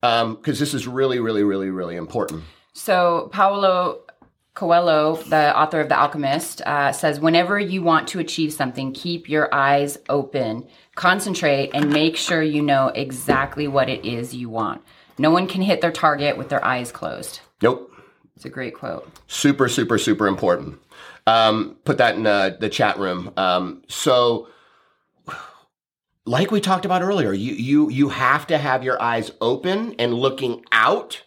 because 0.02 0.60
this 0.60 0.74
is 0.74 0.88
really, 0.88 1.20
really, 1.20 1.44
really, 1.44 1.70
really 1.70 1.96
important. 1.96 2.44
So 2.74 3.30
Paulo 3.32 4.02
Coelho, 4.60 5.16
the 5.30 5.58
author 5.58 5.80
of 5.80 5.88
The 5.88 5.98
Alchemist, 5.98 6.62
uh, 6.66 6.92
says, 6.92 7.18
"Whenever 7.18 7.58
you 7.58 7.82
want 7.82 8.10
to 8.10 8.20
achieve 8.20 8.52
something, 8.52 8.92
keep 8.92 9.30
your 9.30 9.48
eyes 9.56 9.98
open, 10.10 10.68
concentrate, 10.96 11.72
and 11.74 11.94
make 11.94 12.18
sure 12.18 12.44
you 12.44 12.62
know 12.62 12.90
exactly 12.94 13.70
what 13.70 13.88
it 13.88 14.04
is 14.06 14.36
you 14.36 14.50
want. 14.50 14.82
No 15.18 15.32
one 15.32 15.48
can 15.48 15.62
hit 15.62 15.80
their 15.80 15.94
target 15.94 16.38
with 16.38 16.50
their 16.50 16.64
eyes 16.66 16.92
closed." 16.92 17.40
Nope. 17.62 17.90
It's 18.36 18.44
a 18.44 18.50
great 18.50 18.74
quote. 18.74 19.10
Super, 19.28 19.70
super, 19.70 19.98
super 19.98 20.28
important. 20.28 20.78
Um, 21.26 21.78
put 21.86 21.98
that 22.00 22.16
in 22.16 22.28
uh, 22.28 22.58
the 22.60 22.68
chat 22.68 23.00
room. 23.00 23.32
Um, 23.38 23.84
so, 23.88 24.50
like 26.26 26.52
we 26.52 26.60
talked 26.60 26.84
about 26.84 27.02
earlier, 27.02 27.32
you 27.32 27.54
you 27.54 27.90
you 27.90 28.10
have 28.10 28.46
to 28.48 28.58
have 28.58 28.84
your 28.84 29.02
eyes 29.02 29.32
open 29.40 29.96
and 30.00 30.14
looking 30.14 30.66
out 30.74 31.24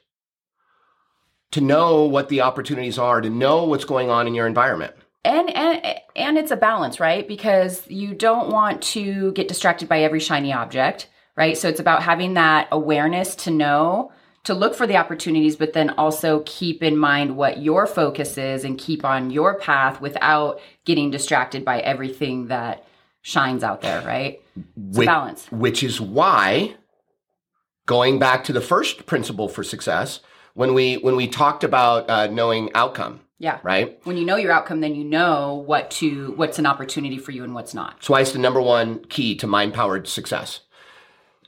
to 1.52 1.61
know 1.61 2.04
what 2.04 2.28
the 2.28 2.40
opportunities 2.40 2.99
are, 2.99 3.21
to 3.21 3.30
know 3.30 3.64
what's 3.64 3.85
going 3.85 4.11
on 4.11 4.26
in 4.26 4.35
your 4.35 4.47
environment. 4.47 4.94
and 5.25 5.49
and 5.54 5.85
and 6.16 6.37
it's 6.37 6.50
a 6.50 6.56
balance 6.56 6.99
right? 6.99 7.26
Because 7.28 7.87
you 7.88 8.14
don't 8.14 8.49
want 8.50 8.82
to 8.82 9.32
get 9.32 9.49
distracted 9.49 9.88
by 9.88 10.02
every 10.02 10.21
shiny 10.21 10.52
object 10.52 11.09
right? 11.35 11.56
So 11.56 11.66
it's 11.68 11.80
about 11.80 12.02
having 12.02 12.35
that 12.35 12.68
awareness 12.71 13.35
to 13.37 13.50
know 13.50 14.12
to 14.44 14.52
look 14.54 14.75
for 14.75 14.87
the 14.87 14.97
opportunities 14.97 15.54
but 15.56 15.73
then 15.73 15.90
also 15.90 16.42
keep 16.44 16.82
in 16.82 16.97
mind 16.97 17.37
what 17.37 17.62
your 17.62 17.87
focus 17.87 18.37
is 18.37 18.64
and 18.64 18.76
keep 18.78 19.04
on 19.04 19.30
your 19.30 19.59
path 19.59 20.00
without 20.00 20.61
getting 20.85 21.11
distracted 21.11 21.64
by 21.64 21.78
everything 21.80 22.49
that 22.49 22.85
shines 23.23 23.62
out 23.62 23.80
there 23.82 24.02
right? 24.02 24.40
It's 24.56 24.97
a 24.97 25.00
Which- 25.00 25.06
balance. 25.06 25.47
Which 25.52 25.82
is 25.82 26.00
why, 26.00 26.75
going 27.87 28.18
back 28.18 28.44
to 28.44 28.52
the 28.52 28.61
first 28.61 29.06
principle 29.06 29.49
for 29.49 29.62
success, 29.64 30.21
when 30.54 30.75
we 30.75 30.97
when 30.97 31.16
we 31.16 31.26
talked 31.28 31.64
about 31.64 32.09
uh, 32.11 32.26
knowing 32.26 32.71
outcome, 32.75 33.21
yeah 33.38 33.59
right? 33.62 33.99
when 34.04 34.16
you 34.16 34.25
know 34.25 34.37
your 34.37 34.52
outcome 34.52 34.80
then 34.80 34.94
you 34.94 35.04
know 35.04 35.62
what 35.66 35.90
to 35.90 36.32
what's 36.37 36.59
an 36.59 36.66
opportunity 36.66 37.18
for 37.18 37.32
you 37.32 37.44
and 37.44 37.54
what's 37.54 37.75
not 37.75 37.94
That's 37.97 38.11
why 38.11 38.21
it's 38.21 38.32
the 38.32 38.38
number 38.38 38.61
one 38.61 39.04
key 39.06 39.35
to 39.37 39.47
mind 39.47 39.75
powered 39.75 40.06
success. 40.06 40.61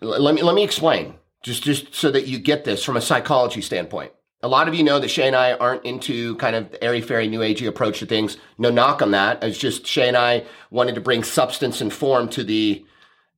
L- 0.02 0.20
let 0.20 0.34
me 0.34 0.42
let 0.42 0.54
me 0.54 0.64
explain, 0.64 1.14
just 1.42 1.62
just 1.62 1.94
so 1.94 2.10
that 2.10 2.26
you 2.26 2.38
get 2.38 2.64
this 2.64 2.84
from 2.84 2.96
a 2.96 3.00
psychology 3.00 3.60
standpoint. 3.60 4.12
A 4.42 4.48
lot 4.48 4.68
of 4.68 4.74
you 4.74 4.84
know 4.84 4.98
that 5.00 5.08
Shay 5.08 5.26
and 5.26 5.34
I 5.36 5.54
aren't 5.54 5.86
into 5.86 6.36
kind 6.36 6.54
of 6.54 6.76
airy 6.82 7.00
fairy 7.00 7.28
new 7.28 7.40
agey 7.40 7.66
approach 7.66 8.00
to 8.00 8.06
things. 8.06 8.36
No 8.58 8.68
knock 8.68 9.00
on 9.00 9.12
that. 9.12 9.42
It's 9.42 9.56
just 9.56 9.86
Shay 9.86 10.06
and 10.08 10.18
I 10.18 10.44
wanted 10.70 10.96
to 10.96 11.00
bring 11.00 11.24
substance 11.24 11.80
and 11.80 11.90
form 11.90 12.28
to 12.30 12.44
the 12.44 12.84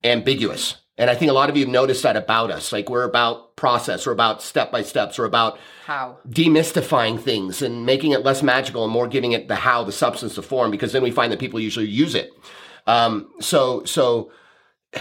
ambiguous. 0.03 0.79
And 0.99 1.11
I 1.11 1.15
think 1.15 1.31
a 1.31 1.35
lot 1.35 1.51
of 1.51 1.57
you 1.57 1.65
have 1.65 1.73
noticed 1.73 2.03
that 2.05 2.17
about 2.17 2.51
us. 2.51 2.73
Like 2.73 2.89
we're 2.89 3.05
about 3.05 3.55
process, 3.57 4.07
we're 4.07 4.13
about 4.13 4.43
step 4.43 4.73
by 4.73 4.83
steps, 4.83 5.19
we're 5.19 5.27
about 5.27 5.59
How? 5.85 6.19
demystifying 6.29 7.21
things 7.21 7.61
and 7.61 7.85
making 7.85 8.13
it 8.13 8.25
less 8.25 8.43
magical 8.43 8.85
and 8.85 8.93
more 8.93 9.07
giving 9.07 9.33
it 9.33 9.49
the 9.49 9.57
how, 9.57 9.85
the 9.85 9.93
substance, 9.93 10.37
the 10.37 10.43
form, 10.43 10.71
because 10.71 10.93
then 10.93 11.03
we 11.03 11.11
find 11.11 11.33
that 11.33 11.39
people 11.39 11.61
usually 11.61 11.87
use 11.87 12.15
it. 12.15 12.31
Um, 12.87 13.31
so, 13.41 13.85
so 13.85 14.31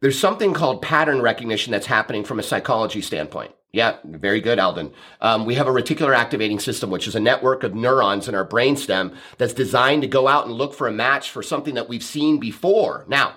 there's 0.00 0.18
something 0.18 0.54
called 0.54 0.80
pattern 0.82 1.20
recognition 1.20 1.70
that's 1.70 1.86
happening 1.86 2.24
from 2.24 2.38
a 2.38 2.42
psychology 2.42 3.02
standpoint. 3.02 3.52
Yeah, 3.72 3.96
very 4.04 4.40
good, 4.40 4.58
Alden. 4.58 4.92
Um, 5.20 5.44
we 5.44 5.54
have 5.56 5.66
a 5.66 5.70
reticular 5.70 6.16
activating 6.16 6.60
system, 6.60 6.88
which 6.88 7.06
is 7.06 7.14
a 7.14 7.20
network 7.20 7.62
of 7.62 7.74
neurons 7.74 8.26
in 8.26 8.34
our 8.34 8.46
brainstem 8.46 9.14
that's 9.36 9.52
designed 9.52 10.00
to 10.00 10.08
go 10.08 10.28
out 10.28 10.46
and 10.46 10.54
look 10.54 10.72
for 10.72 10.88
a 10.88 10.92
match 10.92 11.30
for 11.30 11.42
something 11.42 11.74
that 11.74 11.86
we've 11.86 12.02
seen 12.02 12.38
before. 12.38 13.04
Now, 13.06 13.36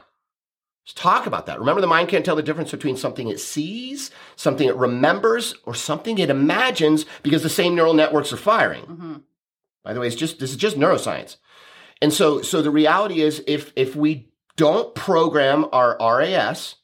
talk 0.94 1.26
about 1.26 1.46
that. 1.48 1.60
Remember, 1.60 1.82
the 1.82 1.88
mind 1.88 2.10
can't 2.10 2.26
tell 2.26 2.36
the 2.36 2.44
difference 2.44 2.72
between 2.72 2.98
something 2.98 3.28
it 3.28 3.40
sees, 3.40 4.12
something 4.36 4.68
it 4.68 4.76
remembers, 4.76 5.56
or 5.66 5.74
something 5.74 6.18
it 6.18 6.30
imagines 6.30 7.06
because 7.24 7.44
the 7.44 7.50
same 7.50 7.76
neural 7.76 7.94
networks 7.94 8.32
are 8.34 8.38
firing. 8.38 8.84
hmm 8.84 9.16
By 9.84 9.94
the 9.94 10.00
way, 10.00 10.08
it's 10.08 10.16
just 10.16 10.40
this 10.40 10.52
is 10.52 10.58
just 10.58 10.78
neuroscience. 10.78 11.38
And 12.02 12.14
so 12.14 12.42
so 12.42 12.62
the 12.62 12.72
reality 12.72 13.22
is 13.22 13.44
if 13.48 13.72
if 13.76 13.96
we 13.96 14.30
don't 14.56 14.94
program 14.96 15.66
our 15.72 15.98
RAS 16.00 16.76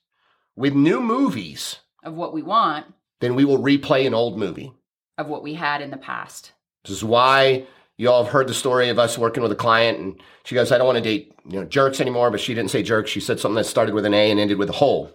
with 0.55 0.74
new 0.74 1.01
movies, 1.01 1.79
Of 2.03 2.13
what 2.15 2.33
we 2.33 2.41
want, 2.41 2.85
then 3.21 3.35
we 3.35 3.45
will 3.45 3.57
replay 3.59 4.05
an 4.07 4.13
old 4.13 4.38
movie. 4.38 4.71
of 5.17 5.27
what 5.29 5.43
we 5.43 5.53
had 5.53 5.81
in 5.81 5.91
the 5.91 5.97
past. 5.97 6.51
This 6.83 6.97
is 6.97 7.03
why 7.03 7.65
you 7.98 8.10
all 8.10 8.24
have 8.24 8.34
heard 8.34 8.48
the 8.48 8.54
story 8.54 8.90
of 8.90 9.00
us 9.00 9.18
working 9.18 9.42
with 9.42 9.52
a 9.52 9.56
client 9.56 10.00
and 10.00 10.22
she 10.44 10.56
goes, 10.56 10.72
I 10.72 10.78
don't 10.78 10.88
want 10.88 10.98
to 10.98 11.04
date, 11.04 11.34
you 11.46 11.60
know, 11.60 11.66
jerks 11.66 12.02
anymore, 12.02 12.30
but 12.30 12.40
she 12.40 12.54
didn't 12.54 12.72
say 12.72 12.84
jerks. 12.84 13.10
She 13.10 13.20
said 13.20 13.40
something 13.40 13.56
that 13.56 13.66
started 13.66 13.96
with 13.96 14.06
an 14.06 14.14
A 14.14 14.32
and 14.32 14.40
ended 14.40 14.58
with 14.58 14.70
a 14.70 14.74
hole. 14.74 15.12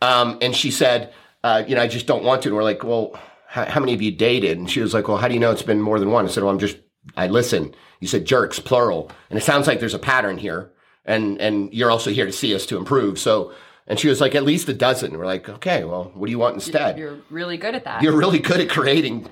Um, 0.00 0.38
and 0.40 0.54
she 0.54 0.70
said, 0.70 1.12
uh, 1.44 1.62
you 1.66 1.74
know, 1.74 1.82
I 1.82 1.88
just 1.88 2.06
don't 2.06 2.24
want 2.24 2.42
to. 2.42 2.48
And 2.48 2.56
we're 2.56 2.64
like, 2.64 2.82
well, 2.82 3.18
how, 3.48 3.64
how 3.66 3.80
many 3.80 3.94
of 3.94 4.02
you 4.02 4.10
dated? 4.10 4.58
And 4.58 4.70
she 4.70 4.80
was 4.80 4.94
like, 4.94 5.08
well, 5.08 5.18
how 5.18 5.28
do 5.28 5.34
you 5.34 5.40
know 5.40 5.50
it's 5.50 5.62
been 5.62 5.80
more 5.80 5.98
than 5.98 6.10
one? 6.10 6.24
I 6.24 6.28
said, 6.28 6.42
well, 6.42 6.52
I'm 6.52 6.58
just, 6.58 6.78
I 7.16 7.28
listen. 7.28 7.74
You 8.00 8.08
said 8.08 8.24
jerks, 8.24 8.58
plural. 8.58 9.10
And 9.30 9.38
it 9.38 9.42
sounds 9.42 9.66
like 9.66 9.80
there's 9.80 9.94
a 9.94 9.98
pattern 9.98 10.38
here. 10.38 10.72
And, 11.04 11.40
and 11.40 11.72
you're 11.72 11.90
also 11.90 12.10
here 12.10 12.26
to 12.26 12.32
see 12.32 12.54
us 12.54 12.66
to 12.66 12.76
improve. 12.76 13.18
So, 13.18 13.54
and 13.86 13.98
she 14.00 14.08
was 14.08 14.20
like, 14.20 14.34
at 14.34 14.42
least 14.42 14.68
a 14.68 14.74
dozen. 14.74 15.16
We're 15.16 15.26
like, 15.26 15.48
okay, 15.48 15.84
well, 15.84 16.10
what 16.14 16.26
do 16.26 16.32
you 16.32 16.38
want 16.38 16.54
instead? 16.54 16.98
You're 16.98 17.18
really 17.30 17.56
good 17.56 17.74
at 17.74 17.84
that. 17.84 18.02
You're 18.02 18.16
really 18.16 18.40
good 18.40 18.60
at 18.60 18.68
creating 18.68 19.28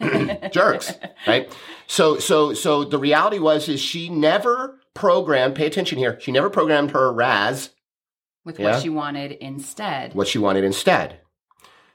jerks, 0.52 0.92
right? 1.26 1.50
So, 1.86 2.18
so, 2.18 2.52
so 2.54 2.84
the 2.84 2.98
reality 2.98 3.38
was 3.38 3.68
is 3.68 3.80
she 3.80 4.08
never 4.08 4.78
programmed. 4.94 5.54
Pay 5.54 5.66
attention 5.66 5.98
here. 5.98 6.18
She 6.20 6.32
never 6.32 6.50
programmed 6.50 6.90
her 6.92 7.12
RAS 7.12 7.70
with 8.44 8.58
Yeah. 8.58 8.72
what 8.72 8.82
she 8.82 8.88
wanted 8.88 9.32
instead. 9.32 10.14
what 10.14 10.28
she 10.28 10.38
wanted 10.38 10.64
instead. 10.64 11.20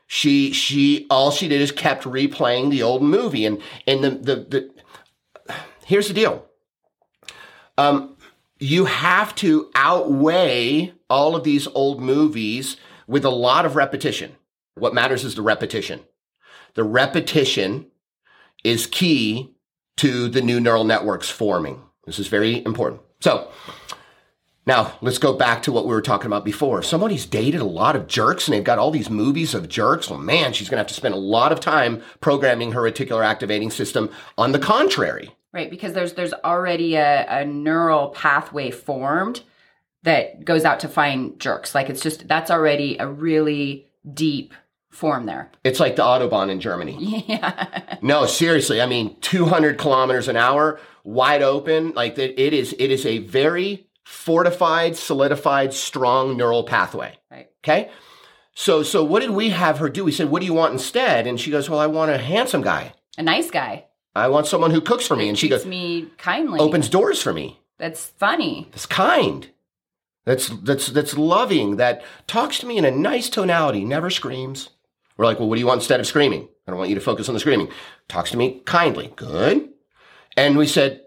She 0.08 0.52
she 0.52 1.06
all 1.10 1.32
she 1.32 1.48
did 1.48 1.62
is 1.62 1.72
kept 1.72 2.04
replaying 2.04 2.70
the 2.70 2.84
old 2.84 3.02
movie 3.02 3.46
and 3.46 3.62
and 3.88 4.04
the 4.04 4.10
the, 4.10 4.36
the 4.36 5.56
here's 5.86 6.08
the 6.10 6.14
deal. 6.14 6.46
Um 7.78 8.18
you 8.60 8.86
have 8.86 9.34
to 9.36 9.70
outweigh 9.74 10.94
all 11.10 11.36
of 11.36 11.44
these 11.44 11.66
old 11.68 12.02
movies 12.02 12.78
with 13.08 13.26
a 13.26 13.30
lot 13.30 13.66
of 13.66 13.76
repetition. 13.76 14.36
What 14.76 14.94
matters 14.94 15.24
is 15.24 15.36
the 15.36 15.42
repetition. 15.42 16.02
The 16.76 16.84
repetition 16.84 17.88
is 18.64 18.88
key 18.88 19.56
to 19.98 20.28
the 20.30 20.42
new 20.42 20.60
neural 20.60 20.84
networks 20.84 21.30
forming. 21.30 21.82
This 22.06 22.20
is 22.20 22.28
very 22.28 22.64
important. 22.66 23.02
So, 23.20 23.52
now, 24.66 24.94
let's 25.02 25.18
go 25.18 25.34
back 25.34 25.64
to 25.64 25.72
what 25.72 25.86
we 25.86 25.92
were 25.92 26.02
talking 26.02 26.28
about 26.28 26.46
before. 26.46 26.84
Somebody's 26.84 27.26
dated 27.26 27.62
a 27.62 27.66
lot 27.66 27.96
of 27.96 28.08
jerks 28.08 28.48
and 28.48 28.54
they've 28.54 28.64
got 28.64 28.78
all 28.78 28.92
these 28.92 29.10
movies 29.10 29.56
of 29.56 29.68
jerks, 29.68 30.10
well, 30.10 30.20
man, 30.20 30.54
she's 30.54 30.70
going 30.70 30.78
to 30.78 30.82
have 30.82 30.88
to 30.88 30.94
spend 30.94 31.16
a 31.16 31.18
lot 31.18 31.52
of 31.52 31.60
time 31.60 32.02
programming 32.20 32.74
her 32.74 32.82
reticular 32.82 33.26
activating 33.26 33.72
system 33.72 34.10
on 34.38 34.52
the 34.52 34.60
contrary. 34.60 35.36
Right, 35.52 35.70
because 35.70 35.94
there's 35.94 36.14
there's 36.14 36.34
already 36.34 36.96
a, 36.96 37.42
a 37.42 37.46
neural 37.46 38.10
pathway 38.10 38.72
formed 38.72 39.42
that 40.04 40.46
goes 40.46 40.64
out 40.64 40.80
to 40.82 40.88
find 40.88 41.38
jerks. 41.40 41.76
Like 41.76 41.90
it's 41.90 42.02
just 42.02 42.28
that's 42.28 42.50
already 42.50 42.98
a 42.98 43.08
really 43.08 43.88
deep 44.14 44.54
form 44.92 45.26
there. 45.26 45.52
It's 45.64 45.80
like 45.80 45.96
the 45.96 46.04
Autobahn 46.04 46.50
in 46.52 46.60
Germany. 46.60 47.26
Yeah. 47.28 47.98
No, 48.02 48.26
seriously. 48.26 48.82
I 48.82 48.86
mean, 48.86 49.16
200 49.22 49.78
kilometers 49.78 50.28
an 50.28 50.36
hour, 50.38 50.80
wide 51.04 51.42
open. 51.42 51.94
Like 51.94 52.18
it 52.18 52.38
it 52.38 52.54
is, 52.54 52.74
it 52.78 52.92
is 52.92 53.06
a 53.06 53.20
very 53.20 53.88
fortified, 54.04 54.96
solidified, 54.96 55.74
strong 55.74 56.38
neural 56.38 56.64
pathway. 56.64 57.18
right. 57.32 57.50
Okay. 57.64 57.90
So, 58.54 58.84
so 58.84 59.04
what 59.04 59.22
did 59.22 59.30
we 59.32 59.50
have 59.50 59.78
her 59.78 59.88
do? 59.90 60.04
We 60.04 60.12
said, 60.12 60.30
what 60.30 60.42
do 60.42 60.46
you 60.46 60.54
want 60.54 60.74
instead? 60.74 61.26
And 61.26 61.40
she 61.40 61.52
goes, 61.52 61.70
well, 61.70 61.80
I 61.80 61.88
want 61.88 62.12
a 62.12 62.18
handsome 62.18 62.62
guy. 62.62 62.94
A 63.18 63.24
nice 63.24 63.50
guy. 63.50 63.86
I 64.14 64.28
want 64.28 64.46
someone 64.48 64.72
who 64.72 64.82
cooks 64.82 65.08
for 65.08 65.16
me. 65.16 65.30
And 65.30 65.40
she 65.40 65.48
goes, 65.48 65.66
me 65.66 66.08
kindly. 66.18 66.60
opens 66.60 66.90
doors 66.90 67.22
for 67.22 67.32
me. 67.34 67.62
That's 67.78 68.08
funny. 68.18 68.68
That's 68.72 68.86
kind. 68.86 69.50
That's 70.26 70.50
that's 70.50 70.88
that's 70.88 71.18
loving. 71.18 71.78
That 71.78 72.04
talks 72.28 72.60
to 72.60 72.68
me 72.68 72.78
in 72.78 72.86
a 72.86 72.92
nice 72.92 73.28
tonality. 73.30 73.84
Never 73.86 74.10
screams. 74.12 74.70
We're 75.18 75.26
like, 75.26 75.40
well, 75.40 75.50
what 75.50 75.56
do 75.56 75.60
you 75.62 75.68
want 75.68 75.82
instead 75.82 76.00
of 76.00 76.08
screaming? 76.08 76.48
I 76.68 76.72
don't 76.72 76.78
want 76.78 76.90
you 76.90 76.96
to 76.96 77.02
focus 77.02 77.28
on 77.28 77.34
the 77.34 77.40
screaming. 77.40 77.70
Talks 78.08 78.32
to 78.32 78.38
me 78.38 78.62
kindly. 78.66 79.14
Good. 79.16 79.70
And 80.38 80.58
we 80.58 80.68
said, 80.68 81.02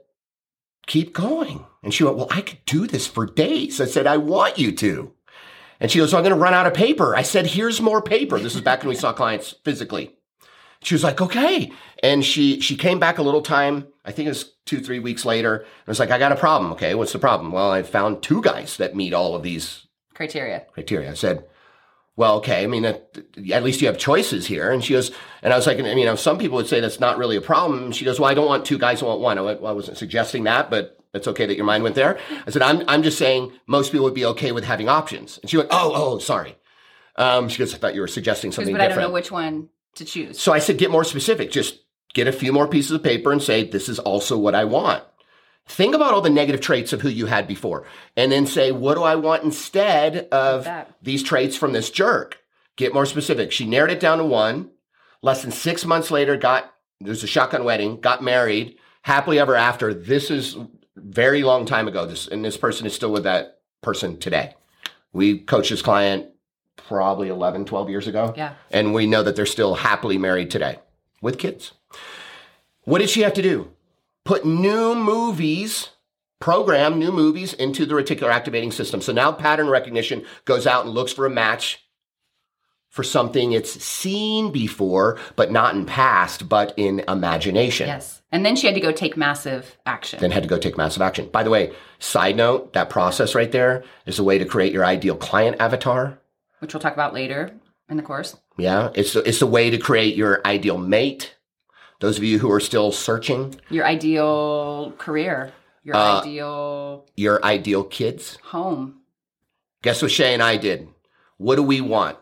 keep 0.87 1.15
going. 1.15 1.65
And 1.83 1.93
she 1.93 2.05
went, 2.05 2.17
well, 2.17 2.29
I 2.31 2.41
could 2.41 2.65
do 2.67 2.87
this 2.87 3.07
for 3.07 3.27
days. 3.27 3.81
I 3.81 3.87
said, 3.87 4.07
I 4.07 4.17
want 4.17 4.59
you 4.59 4.73
to. 4.73 5.13
And 5.81 5.91
she 5.91 5.99
goes, 5.99 6.11
so 6.11 6.17
I'm 6.17 6.23
going 6.23 6.35
to 6.35 6.41
run 6.41 6.55
out 6.55 6.67
of 6.67 6.75
paper. 6.75 7.17
I 7.17 7.23
said, 7.23 7.47
here's 7.47 7.81
more 7.81 8.01
paper. 8.01 8.39
This 8.39 8.55
is 8.55 8.61
back 8.61 8.81
when 8.81 8.89
we 8.89 8.95
saw 8.95 9.13
clients 9.13 9.55
physically. 9.65 10.17
She 10.83 10.95
was 10.95 11.03
like, 11.03 11.21
okay. 11.21 11.73
And 12.03 12.25
she, 12.25 12.61
she 12.61 12.77
came 12.77 12.99
back 12.99 13.19
a 13.19 13.23
little 13.23 13.43
time. 13.43 13.89
I 14.05 14.13
think 14.13 14.27
it 14.27 14.31
was 14.31 14.53
two, 14.67 14.81
three 14.81 14.99
weeks 14.99 15.25
later. 15.25 15.65
I 15.65 15.91
was 15.91 15.99
like, 15.99 16.11
I 16.11 16.19
got 16.19 16.33
a 16.33 16.37
problem. 16.37 16.73
Okay. 16.73 16.95
What's 16.95 17.13
the 17.13 17.19
problem? 17.19 17.53
Well, 17.53 17.71
I 17.71 17.83
found 17.83 18.23
two 18.23 18.43
guys 18.43 18.77
that 18.77 18.95
meet 18.95 19.15
all 19.15 19.35
of 19.35 19.43
these 19.43 19.87
Criteria. 20.15 20.67
criteria. 20.73 21.11
I 21.11 21.15
said, 21.15 21.45
well, 22.17 22.37
okay. 22.37 22.63
I 22.63 22.67
mean, 22.67 22.85
at, 22.85 23.19
at 23.51 23.65
least 23.65 23.81
you 23.81 23.89
have 23.89 23.99
choices 23.99 24.47
here. 24.47 24.71
And 24.71 24.85
she 24.85 24.93
goes, 24.93 25.11
and 25.43 25.53
I 25.53 25.57
was 25.57 25.67
like, 25.67 25.79
you 25.79 26.05
know, 26.05 26.15
some 26.15 26.39
people 26.39 26.57
would 26.57 26.69
say 26.69 26.81
that's 26.81 27.01
not 27.01 27.19
really 27.19 27.37
a 27.37 27.41
problem. 27.41 27.91
She 27.91 28.05
goes, 28.05 28.21
well, 28.21 28.31
I 28.31 28.35
don't 28.35 28.47
want 28.47 28.65
two 28.65 28.79
guys. 28.79 29.03
I 29.03 29.07
want 29.07 29.21
one. 29.21 29.39
I, 29.39 29.41
went, 29.41 29.61
well, 29.61 29.73
I 29.73 29.75
wasn't 29.75 29.99
suggesting 29.99 30.45
that, 30.45 30.71
but 30.71 30.99
it's 31.13 31.27
okay 31.29 31.47
that 31.47 31.57
your 31.57 31.65
mind 31.65 31.83
went 31.83 31.97
there. 31.97 32.19
I 32.47 32.51
said, 32.51 32.63
I'm, 32.63 32.85
I'm 32.89 33.03
just 33.03 33.19
saying 33.19 33.53
most 33.67 33.91
people 33.91 34.05
would 34.05 34.15
be 34.15 34.27
okay 34.27 34.53
with 34.53 34.65
having 34.65 34.89
options. 34.89 35.39
And 35.39 35.51
she 35.51 35.57
went, 35.57 35.71
oh, 35.73 35.93
oh, 35.95 36.19
sorry. 36.19 36.57
Um, 37.17 37.49
she 37.49 37.59
goes, 37.59 37.75
I 37.75 37.79
thought 37.79 37.95
you 37.95 38.01
were 38.01 38.09
suggesting 38.09 38.51
She 38.51 38.57
goes, 38.57 38.67
something 38.67 38.75
but 38.75 38.81
I 38.81 38.89
don't 38.89 38.99
know 38.99 39.11
which 39.11 39.31
one 39.31 39.69
to 39.97 40.05
choose. 40.05 40.41
So 40.41 40.53
I 40.53 40.59
said, 40.59 40.79
get 40.79 40.91
more 40.91 41.05
specific. 41.05 41.51
Just 41.51 41.81
get 42.13 42.29
a 42.29 42.33
few 42.33 42.53
more 42.53 42.69
pieces 42.69 42.93
of 42.93 43.03
paper 43.03 43.33
and 43.33 43.43
say, 43.43 43.65
this 43.65 43.89
is 43.89 43.99
also 43.99 44.39
what 44.39 44.55
I 44.55 44.65
want. 44.65 45.03
Think 45.67 45.95
about 45.95 46.13
all 46.13 46.21
the 46.21 46.31
negative 46.31 46.61
traits 46.61 46.93
of 46.93 47.01
who 47.01 47.09
you 47.09 47.27
had 47.27 47.47
before 47.47 47.87
and 48.17 48.31
then 48.31 48.47
say, 48.47 48.71
what 48.71 48.95
do 48.95 49.03
I 49.03 49.17
want 49.17 49.45
instead 49.45 50.29
of 50.31 50.69
these 51.03 51.23
traits 51.23 51.57
from 51.57 51.73
this 51.73 51.91
jerk? 51.91 52.39
Get 52.77 52.93
more 52.93 53.07
specific. 53.07 53.51
She 53.51 53.67
narrowed 53.67 53.91
it 53.91 54.01
down 54.01 54.19
to 54.19 54.25
one. 54.25 54.71
Less 55.23 55.43
than 55.43 55.53
six 55.53 55.87
months 55.87 56.11
later, 56.11 56.37
got, 56.37 56.75
there's 57.01 57.25
a 57.25 57.27
shotgun 57.27 57.65
wedding, 57.65 58.01
got 58.01 58.23
married, 58.23 58.77
happily 59.03 59.39
ever 59.39 59.55
after. 59.55 59.95
This 59.95 60.31
is 60.31 60.57
very 60.97 61.43
long 61.43 61.65
time 61.65 61.89
ago. 61.89 62.05
This, 62.05 62.29
and 62.29 62.45
this 62.45 62.59
person 62.59 62.87
is 62.87 62.95
still 62.95 63.13
with 63.13 63.25
that 63.25 63.61
person 63.81 64.19
today. 64.19 64.55
We 65.15 65.39
coached 65.39 65.71
this 65.71 65.81
client 65.81 66.27
probably 66.77 67.29
11, 67.29 67.65
12 67.65 67.89
years 67.89 68.07
ago. 68.07 68.35
Yeah. 68.37 68.55
And 68.71 68.93
we 68.93 69.07
know 69.07 69.23
that 69.23 69.35
they're 69.37 69.47
still 69.47 69.77
happily 69.77 70.19
married 70.19 70.51
today 70.51 70.79
with 71.23 71.39
kids. 71.39 71.73
What 72.83 72.99
did 72.99 73.09
she 73.09 73.23
have 73.23 73.35
to 73.35 73.43
do? 73.43 73.71
Put 74.25 74.47
new 74.47 74.95
movies, 74.95 75.91
program 76.41 76.99
new 76.99 77.13
movies 77.13 77.53
into 77.53 77.85
the 77.85 77.95
reticular 77.95 78.31
activating 78.31 78.73
system. 78.73 79.01
So 79.03 79.13
now 79.13 79.33
pattern 79.33 79.69
recognition 79.69 80.25
goes 80.47 80.67
out 80.67 80.87
and 80.87 80.95
looks 80.95 81.13
for 81.13 81.27
a 81.27 81.31
match 81.31 81.81
for 82.89 83.03
something 83.03 83.53
it's 83.53 83.83
seen 83.83 84.53
before, 84.53 85.19
but 85.35 85.51
not 85.51 85.75
in 85.75 85.85
past, 85.85 86.49
but 86.49 86.73
in 86.77 87.01
imagination. 87.09 87.89
Yes. 87.89 88.23
And 88.31 88.47
then 88.47 88.57
she 88.57 88.67
had 88.67 88.75
to 88.77 88.81
go 88.81 88.93
take 88.93 89.17
massive 89.17 89.77
action. 89.85 90.21
Then 90.21 90.31
had 90.31 90.45
to 90.45 90.49
go 90.49 90.59
take 90.59 90.77
massive 90.77 91.03
action. 91.03 91.29
By 91.29 91.43
the 91.43 91.51
way, 91.51 91.73
side 91.99 92.37
note, 92.37 92.73
that 92.73 92.91
process 92.91 93.35
right 93.35 93.51
there 93.51 93.85
is 94.07 94.19
a 94.19 94.25
way 94.25 94.39
to 94.39 94.45
create 94.45 94.73
your 94.73 94.85
ideal 94.85 95.17
client 95.17 95.57
avatar. 95.61 96.19
which 96.61 96.73
we'll 96.73 96.81
talk 96.81 96.95
about 96.95 97.13
later 97.13 97.51
in 97.89 97.97
the 97.97 98.03
course. 98.03 98.37
Yeah, 98.57 98.91
it's 98.95 99.17
it's 99.17 99.43
a 99.43 99.47
way 99.47 99.71
to 99.71 99.79
create 99.79 100.15
your 100.15 100.41
ideal 100.47 100.79
mate. 100.79 101.34
Those 102.05 102.19
of 102.19 102.25
you 102.25 102.39
who 102.39 102.51
are 102.53 102.61
still 102.61 102.93
searching, 102.93 103.59
Your 103.71 103.87
ideal 103.87 104.93
career, 104.99 105.55
your 105.83 105.97
Uh, 105.97 106.21
ideal 106.21 107.07
your 107.17 107.43
ideal 107.43 107.83
kids. 107.83 108.37
home. 108.43 108.97
Guess 109.81 110.03
what 110.03 110.11
Shay 110.11 110.35
and 110.35 110.43
I 110.43 110.59
did? 110.59 110.87
What 111.39 111.57
do 111.57 111.63
we 111.63 111.81
want 111.81 112.19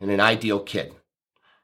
in 0.00 0.08
an 0.08 0.20
ideal 0.20 0.60
kid? 0.60 0.94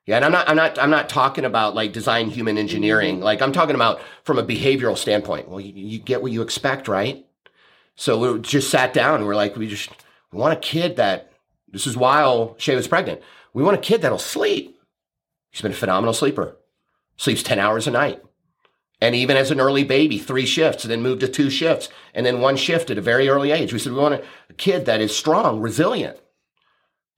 Yeah, 0.05 0.17
and 0.17 0.25
I'm 0.27 0.33
not 0.33 0.51
I'm 0.51 0.57
not 0.57 0.79
I'm 0.79 0.91
not 0.91 1.09
talking 1.09 1.47
about 1.47 1.75
like 1.75 1.95
design 1.95 2.29
human 2.29 2.59
engineering. 2.59 3.21
Like 3.21 3.41
I'm 3.41 3.53
talking 3.53 3.75
about 3.75 4.03
from 4.23 4.39
a 4.39 4.45
behavioral 4.45 4.99
standpoint. 4.99 5.49
Well, 5.49 5.59
you, 5.59 5.73
you 5.73 5.99
get 5.99 6.21
what 6.21 6.31
you 6.31 6.43
expect, 6.43 6.89
right? 6.89 7.25
So 7.97 8.35
we 8.35 8.39
just 8.41 8.69
sat 8.69 8.93
down 8.93 9.15
and 9.15 9.27
we're 9.27 9.35
like, 9.35 9.57
we 9.57 9.67
just 9.67 9.89
we 10.31 10.39
want 10.39 10.53
a 10.53 10.61
kid 10.61 10.97
that 10.97 11.33
This 11.71 11.87
is 11.87 11.97
while 11.97 12.55
Shay 12.59 12.77
was 12.77 12.87
pregnant. 12.87 13.23
We 13.55 13.63
want 13.63 13.79
a 13.79 13.81
kid 13.81 14.03
that'll 14.03 14.19
sleep. 14.19 14.79
She's 15.53 15.63
been 15.63 15.73
a 15.73 15.75
phenomenal 15.75 16.13
sleeper. 16.13 16.59
Sleeps 17.23 17.45
10 17.45 17.61
hours 17.61 17.87
a 17.87 17.93
night. 17.93 18.21
And 19.01 19.15
even 19.15 19.37
as 19.37 19.53
an 19.53 19.61
early 19.61 19.85
baby, 19.85 20.19
three 20.19 20.45
shifts, 20.45 20.83
and 20.83 20.91
then 20.91 21.03
moved 21.03 21.21
to 21.21 21.29
two 21.29 21.51
shifts, 21.51 21.89
and 22.15 22.27
then 22.27 22.41
one 22.41 22.57
shift 22.57 22.91
at 22.91 22.99
a 22.99 23.01
very 23.01 23.29
early 23.29 23.53
age. 23.53 23.73
We 23.73 23.79
said 23.79 23.93
we 23.93 23.99
want 24.01 24.15
a, 24.15 24.25
a 24.51 24.55
kid 24.55 24.87
that 24.87 25.01
is 25.01 25.15
strong, 25.15 25.61
resilient. 25.61 26.19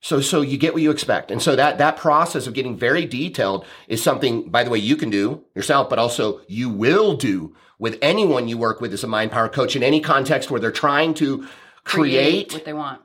So, 0.01 0.21
so 0.21 0.41
you 0.41 0.59
get 0.59 0.73
what 0.73 0.83
you 0.83 0.91
expect. 0.91 1.31
And 1.31 1.41
so 1.41 1.55
that, 1.55 1.79
that 1.79 1.97
process 1.97 2.45
of 2.45 2.53
getting 2.53 2.77
very 2.77 3.07
detailed 3.07 3.65
is 3.87 4.03
something, 4.03 4.47
by 4.47 4.63
the 4.63 4.69
way, 4.69 4.77
you 4.77 4.95
can 4.95 5.09
do 5.09 5.43
yourself, 5.55 5.89
but 5.89 5.97
also 5.97 6.41
you 6.47 6.69
will 6.69 7.15
do 7.17 7.55
with 7.79 7.97
anyone 7.99 8.47
you 8.47 8.59
work 8.59 8.81
with 8.81 8.93
as 8.93 9.03
a 9.03 9.07
mind 9.07 9.31
power 9.31 9.49
coach 9.49 9.75
in 9.75 9.81
any 9.81 10.01
context 10.01 10.51
where 10.51 10.61
they're 10.61 10.71
trying 10.71 11.15
to 11.15 11.47
create, 11.83 12.53
what 12.53 12.65
they 12.65 12.73
want. 12.73 13.01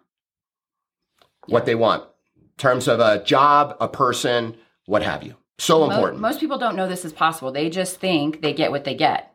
what 1.47 1.65
they 1.65 1.75
want 1.75 2.05
in 2.37 2.49
terms 2.59 2.89
of 2.89 3.01
a 3.01 3.25
job, 3.25 3.75
a 3.81 3.89
person, 3.89 4.55
what 4.85 5.03
have 5.03 5.23
you. 5.23 5.37
So 5.61 5.91
important. 5.91 6.21
Most 6.21 6.41
people 6.41 6.59
don't 6.59 6.75
know 6.75 6.89
this 6.89 7.05
is 7.05 7.13
possible. 7.13 7.53
They 7.53 7.69
just 7.69 8.01
think 8.01 8.41
they 8.41 8.55
get 8.55 8.71
what 8.71 8.85
they 8.85 8.95
get. 8.95 9.35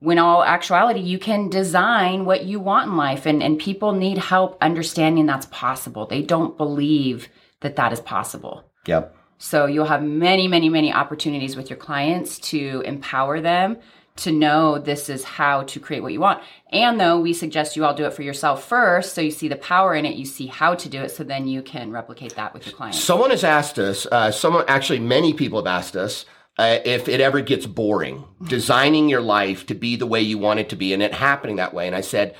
When 0.00 0.18
all 0.18 0.42
actuality, 0.42 1.00
you 1.00 1.18
can 1.18 1.48
design 1.48 2.24
what 2.24 2.44
you 2.44 2.60
want 2.60 2.90
in 2.90 2.96
life, 2.96 3.24
and, 3.24 3.42
and 3.42 3.58
people 3.58 3.92
need 3.92 4.18
help 4.18 4.58
understanding 4.60 5.24
that's 5.24 5.46
possible. 5.50 6.06
They 6.06 6.22
don't 6.22 6.56
believe 6.56 7.28
that 7.60 7.76
that 7.76 7.92
is 7.92 8.00
possible. 8.00 8.70
yep. 8.86 9.14
So 9.38 9.66
you'll 9.66 9.84
have 9.86 10.02
many, 10.02 10.48
many, 10.48 10.70
many 10.70 10.92
opportunities 10.92 11.56
with 11.56 11.68
your 11.68 11.78
clients 11.78 12.38
to 12.50 12.82
empower 12.86 13.40
them 13.40 13.76
to 14.16 14.32
know 14.32 14.78
this 14.78 15.08
is 15.08 15.24
how 15.24 15.62
to 15.64 15.80
create 15.80 16.02
what 16.02 16.12
you 16.12 16.20
want. 16.20 16.42
And 16.72 16.98
though 16.98 17.20
we 17.20 17.32
suggest 17.32 17.76
you 17.76 17.84
all 17.84 17.94
do 17.94 18.04
it 18.04 18.14
for 18.14 18.22
yourself 18.22 18.66
first, 18.66 19.14
so 19.14 19.20
you 19.20 19.30
see 19.30 19.48
the 19.48 19.56
power 19.56 19.94
in 19.94 20.06
it, 20.06 20.16
you 20.16 20.24
see 20.24 20.46
how 20.46 20.74
to 20.74 20.88
do 20.88 21.02
it, 21.02 21.10
so 21.10 21.22
then 21.22 21.46
you 21.46 21.62
can 21.62 21.90
replicate 21.90 22.34
that 22.36 22.54
with 22.54 22.66
your 22.66 22.74
clients. 22.74 22.98
Someone 22.98 23.30
has 23.30 23.44
asked 23.44 23.78
us, 23.78 24.06
uh, 24.10 24.30
someone, 24.30 24.64
actually, 24.68 24.98
many 24.98 25.32
people 25.32 25.58
have 25.58 25.66
asked 25.66 25.96
us 25.96 26.24
uh, 26.58 26.78
if 26.84 27.08
it 27.08 27.20
ever 27.20 27.40
gets 27.40 27.66
boring, 27.66 28.24
designing 28.42 29.08
your 29.08 29.20
life 29.20 29.66
to 29.66 29.74
be 29.74 29.96
the 29.96 30.06
way 30.06 30.20
you 30.20 30.38
want 30.38 30.60
it 30.60 30.68
to 30.70 30.76
be 30.76 30.92
and 30.92 31.02
it 31.02 31.14
happening 31.14 31.56
that 31.56 31.74
way. 31.74 31.86
And 31.86 31.94
I 31.94 32.00
said, 32.00 32.34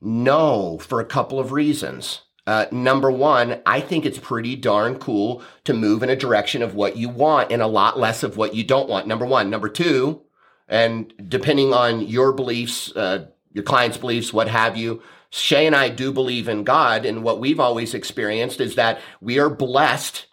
no, 0.00 0.78
for 0.78 1.00
a 1.00 1.04
couple 1.06 1.40
of 1.40 1.52
reasons. 1.52 2.20
Uh, 2.46 2.66
number 2.70 3.10
one, 3.10 3.62
I 3.64 3.80
think 3.80 4.04
it's 4.04 4.18
pretty 4.18 4.54
darn 4.54 4.98
cool 4.98 5.42
to 5.64 5.72
move 5.72 6.02
in 6.02 6.10
a 6.10 6.16
direction 6.16 6.60
of 6.60 6.74
what 6.74 6.98
you 6.98 7.08
want 7.08 7.50
and 7.50 7.62
a 7.62 7.66
lot 7.66 7.98
less 7.98 8.22
of 8.22 8.36
what 8.36 8.54
you 8.54 8.64
don't 8.64 8.88
want. 8.88 9.06
Number 9.06 9.24
one. 9.24 9.48
Number 9.48 9.70
two, 9.70 10.20
and 10.68 11.12
depending 11.28 11.72
on 11.72 12.00
your 12.00 12.32
beliefs, 12.32 12.94
uh, 12.96 13.26
your 13.52 13.64
client's 13.64 13.96
beliefs, 13.96 14.32
what 14.32 14.48
have 14.48 14.76
you, 14.76 15.02
Shay 15.30 15.66
and 15.66 15.74
I 15.74 15.88
do 15.88 16.12
believe 16.12 16.48
in 16.48 16.62
God. 16.62 17.04
And 17.04 17.24
what 17.24 17.40
we've 17.40 17.58
always 17.58 17.92
experienced 17.92 18.60
is 18.60 18.76
that 18.76 19.00
we 19.20 19.38
are 19.38 19.50
blessed 19.50 20.26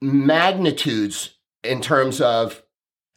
magnitudes 0.00 1.34
in 1.64 1.80
terms 1.80 2.20
of 2.20 2.62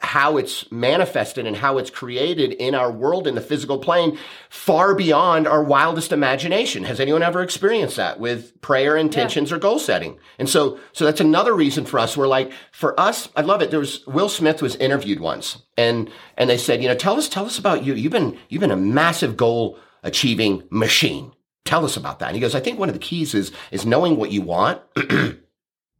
how 0.02 0.38
it's 0.38 0.70
manifested 0.72 1.46
and 1.46 1.56
how 1.56 1.78
it's 1.78 1.92
created 1.92 2.54
in 2.54 2.74
our 2.74 2.92
world 2.92 3.28
in 3.28 3.36
the 3.36 3.42
physical 3.42 3.78
plane 3.78 4.18
far 4.50 4.96
beyond 4.96 5.48
our 5.48 5.64
wildest 5.64 6.12
imagination. 6.12 6.84
Has 6.84 7.00
anyone 7.00 7.22
ever 7.22 7.42
experienced 7.42 7.98
that 7.98 8.20
with 8.20 8.60
prayer 8.62 8.98
intentions 8.98 9.52
or 9.52 9.60
goal 9.60 9.78
setting? 9.78 10.18
And 10.40 10.50
so, 10.50 10.80
so 10.92 11.06
that's 11.06 11.22
another 11.22 11.54
reason 11.54 11.86
for 11.86 12.00
us. 12.00 12.18
We're 12.18 12.28
like, 12.28 12.52
for 12.72 13.00
us, 13.00 13.30
I 13.36 13.42
love 13.42 13.62
it. 13.62 13.70
There 13.70 13.80
was 13.80 14.06
Will 14.08 14.30
Smith 14.30 14.62
was 14.62 14.76
interviewed 14.78 15.20
once 15.20 15.62
and, 15.78 16.10
and 16.36 16.50
they 16.50 16.58
said, 16.58 16.82
you 16.82 16.88
know, 16.88 16.96
tell 16.96 17.18
us, 17.18 17.30
tell 17.30 17.46
us 17.46 17.60
about 17.60 17.84
you. 17.84 17.94
You've 17.94 18.12
been, 18.12 18.38
you've 18.50 18.62
been 18.62 18.72
a 18.72 18.76
massive 18.76 19.38
goal 19.38 19.78
achieving 20.02 20.64
machine. 20.72 21.32
Tell 21.64 21.86
us 21.86 21.96
about 21.96 22.20
that. 22.20 22.28
And 22.28 22.36
he 22.36 22.42
goes, 22.42 22.56
I 22.56 22.60
think 22.60 22.80
one 22.80 22.90
of 22.90 22.96
the 22.96 23.00
keys 23.00 23.36
is, 23.36 23.52
is 23.70 23.86
knowing 23.86 24.16
what 24.16 24.32
you 24.32 24.42
want. 24.42 24.82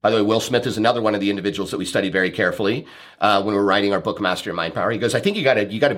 By 0.02 0.10
the 0.10 0.18
way, 0.18 0.22
Will 0.24 0.40
Smith 0.40 0.66
is 0.66 0.78
another 0.78 1.02
one 1.02 1.14
of 1.14 1.22
the 1.22 1.30
individuals 1.30 1.72
that 1.72 1.78
we 1.78 1.86
studied 1.86 2.12
very 2.12 2.32
carefully 2.32 2.88
uh, 3.20 3.42
when 3.44 3.54
we 3.54 3.60
were 3.60 3.66
writing 3.66 3.94
our 3.94 4.00
book, 4.00 4.20
Master 4.20 4.50
Your 4.50 4.56
Mind 4.56 4.74
Power. 4.74 4.90
He 4.92 4.98
goes, 4.98 5.14
I 5.14 5.20
think 5.20 5.38
you 5.38 5.44
got 5.44 5.56
to 5.56 5.72
you 5.72 5.80
got 5.80 5.90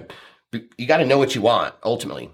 to 0.52 0.64
you 0.78 0.86
got 0.86 0.98
to 0.98 1.06
know 1.06 1.18
what 1.18 1.36
you 1.36 1.42
want 1.42 1.74
ultimately. 1.84 2.30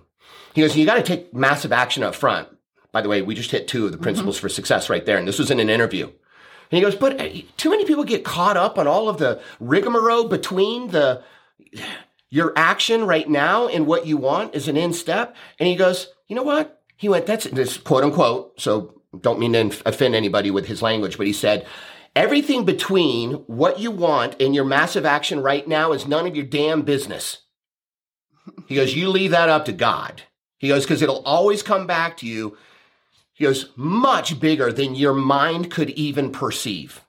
He 0.53 0.61
goes, 0.61 0.75
you 0.75 0.85
got 0.85 0.95
to 0.95 1.03
take 1.03 1.33
massive 1.33 1.71
action 1.71 2.03
up 2.03 2.15
front. 2.15 2.49
By 2.91 3.01
the 3.01 3.09
way, 3.09 3.21
we 3.21 3.35
just 3.35 3.51
hit 3.51 3.67
two 3.67 3.85
of 3.85 3.91
the 3.91 3.99
principles 3.99 4.39
for 4.39 4.49
success 4.49 4.89
right 4.89 5.05
there, 5.05 5.17
and 5.17 5.27
this 5.27 5.37
was 5.37 5.51
in 5.51 5.59
an 5.59 5.69
interview. 5.69 6.05
And 6.05 6.77
he 6.77 6.81
goes, 6.81 6.95
but 6.95 7.21
uh, 7.21 7.29
too 7.57 7.69
many 7.69 7.85
people 7.85 8.03
get 8.03 8.23
caught 8.23 8.57
up 8.57 8.77
on 8.77 8.87
all 8.87 9.09
of 9.09 9.19
the 9.19 9.41
rigmarole 9.59 10.27
between 10.27 10.89
the 10.89 11.23
your 12.29 12.53
action 12.55 13.05
right 13.05 13.27
now 13.27 13.67
and 13.67 13.87
what 13.87 14.05
you 14.05 14.17
want 14.17 14.55
is 14.55 14.67
an 14.67 14.77
in 14.77 14.93
step. 14.93 15.35
And 15.59 15.67
he 15.67 15.75
goes, 15.75 16.07
you 16.27 16.35
know 16.35 16.43
what? 16.43 16.81
He 16.95 17.09
went, 17.09 17.25
that's 17.25 17.45
this 17.45 17.77
quote 17.77 18.03
unquote. 18.03 18.59
So 18.59 18.98
don't 19.19 19.39
mean 19.39 19.53
to 19.53 19.81
offend 19.87 20.15
anybody 20.15 20.51
with 20.51 20.67
his 20.67 20.81
language, 20.81 21.17
but 21.17 21.27
he 21.27 21.33
said, 21.33 21.65
everything 22.15 22.65
between 22.65 23.33
what 23.47 23.79
you 23.79 23.91
want 23.91 24.39
and 24.41 24.53
your 24.53 24.65
massive 24.65 25.05
action 25.05 25.41
right 25.41 25.67
now 25.67 25.91
is 25.91 26.07
none 26.07 26.27
of 26.27 26.35
your 26.35 26.45
damn 26.45 26.81
business. 26.81 27.43
He 28.67 28.75
goes, 28.75 28.95
you 28.95 29.09
leave 29.09 29.31
that 29.31 29.49
up 29.49 29.65
to 29.65 29.71
God. 29.71 30.23
He 30.57 30.67
goes, 30.67 30.83
because 30.83 31.01
it'll 31.01 31.23
always 31.23 31.63
come 31.63 31.87
back 31.87 32.17
to 32.17 32.27
you. 32.27 32.57
He 33.33 33.45
goes, 33.45 33.71
much 33.75 34.39
bigger 34.39 34.71
than 34.71 34.95
your 34.95 35.13
mind 35.13 35.71
could 35.71 35.89
even 35.91 36.31
perceive. 36.31 37.05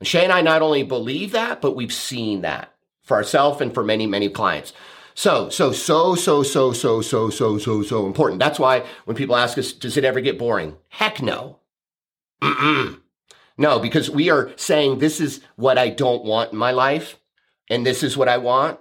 And 0.00 0.06
Shay 0.06 0.24
and 0.24 0.32
I 0.32 0.42
not 0.42 0.62
only 0.62 0.84
believe 0.84 1.32
that, 1.32 1.60
but 1.60 1.74
we've 1.74 1.92
seen 1.92 2.42
that 2.42 2.72
for 3.02 3.16
ourselves 3.16 3.60
and 3.60 3.74
for 3.74 3.82
many, 3.82 4.06
many 4.06 4.28
clients. 4.28 4.72
So, 5.16 5.48
so, 5.48 5.72
so, 5.72 6.14
so, 6.14 6.42
so, 6.42 6.72
so, 6.72 7.00
so, 7.00 7.30
so, 7.30 7.58
so, 7.58 7.82
so 7.82 8.06
important. 8.06 8.38
That's 8.38 8.58
why 8.58 8.84
when 9.06 9.16
people 9.16 9.34
ask 9.34 9.56
us, 9.56 9.72
does 9.72 9.96
it 9.96 10.04
ever 10.04 10.20
get 10.20 10.38
boring? 10.38 10.76
Heck 10.90 11.22
no. 11.22 11.58
Mm-mm. 12.42 13.00
No, 13.56 13.78
because 13.78 14.10
we 14.10 14.28
are 14.28 14.50
saying 14.56 14.98
this 14.98 15.18
is 15.18 15.40
what 15.56 15.78
I 15.78 15.88
don't 15.88 16.22
want 16.22 16.52
in 16.52 16.58
my 16.58 16.70
life, 16.70 17.16
and 17.70 17.86
this 17.86 18.02
is 18.02 18.14
what 18.14 18.28
I 18.28 18.36
want. 18.36 18.78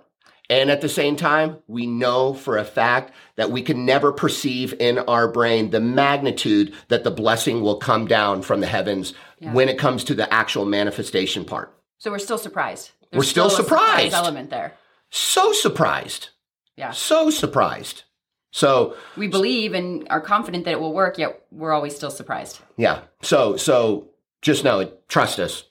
And 0.49 0.69
at 0.69 0.81
the 0.81 0.89
same 0.89 1.15
time, 1.15 1.59
we 1.67 1.87
know 1.87 2.33
for 2.33 2.57
a 2.57 2.65
fact 2.65 3.13
that 3.37 3.49
we 3.49 3.61
can 3.61 3.85
never 3.85 4.11
perceive 4.11 4.73
in 4.77 4.99
our 4.99 5.29
brain 5.31 5.69
the 5.69 5.79
magnitude 5.79 6.73
that 6.89 7.05
the 7.05 7.11
blessing 7.11 7.61
will 7.61 7.77
come 7.77 8.07
down 8.07 8.41
from 8.41 8.59
the 8.59 8.67
heavens 8.67 9.13
Yeah. 9.39 9.53
when 9.53 9.69
it 9.69 9.79
comes 9.79 10.03
to 10.03 10.13
the 10.13 10.31
actual 10.31 10.65
manifestation 10.65 11.45
part. 11.45 11.73
So 11.97 12.11
we're 12.11 12.19
still 12.19 12.37
surprised. 12.37 12.91
We're 13.13 13.23
still 13.23 13.47
a 13.47 13.51
surprised. 13.51 14.13
element 14.13 14.49
there. 14.49 14.73
So 15.11 15.53
surprised. 15.53 16.29
Yeah. 16.75 16.91
So 16.91 17.29
surprised. 17.29 18.03
So, 18.51 18.95
We 19.17 19.27
believe 19.27 19.73
and 19.73 20.07
are 20.09 20.21
confident 20.21 20.63
that 20.63 20.71
it 20.71 20.79
will 20.79 20.93
work, 20.93 21.17
yet 21.17 21.41
we're 21.51 21.73
always 21.73 21.93
still 21.93 22.11
surprised. 22.11 22.59
yeah. 22.77 23.01
So, 23.21 23.57
so 23.57 24.11
just 24.41 24.63
know 24.63 24.79
it, 24.79 25.09
trust 25.09 25.39
us. 25.39 25.65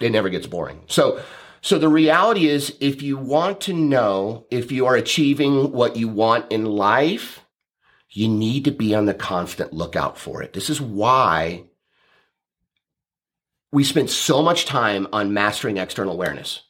It 0.00 0.10
never 0.10 0.30
gets 0.30 0.46
boring. 0.46 0.80
So, 0.86 1.22
so 1.60 1.78
the 1.78 1.90
reality 1.90 2.48
is 2.48 2.74
if 2.80 3.02
you 3.02 3.18
want 3.18 3.60
to 3.62 3.74
know 3.74 4.46
if 4.50 4.72
you 4.72 4.86
are 4.86 4.96
achieving 4.96 5.72
what 5.72 5.96
you 5.96 6.08
want 6.08 6.50
in 6.50 6.64
life, 6.64 7.40
you 8.08 8.26
need 8.26 8.64
to 8.64 8.70
be 8.70 8.94
on 8.94 9.04
the 9.04 9.12
constant 9.12 9.74
lookout 9.74 10.16
for 10.16 10.42
it. 10.42 10.54
This 10.54 10.70
is 10.70 10.80
why 10.80 11.64
we 13.70 13.84
spend 13.84 14.08
so 14.08 14.42
much 14.42 14.64
time 14.64 15.06
on 15.12 15.34
mastering 15.34 15.76
external 15.76 16.14
awareness. 16.14 16.62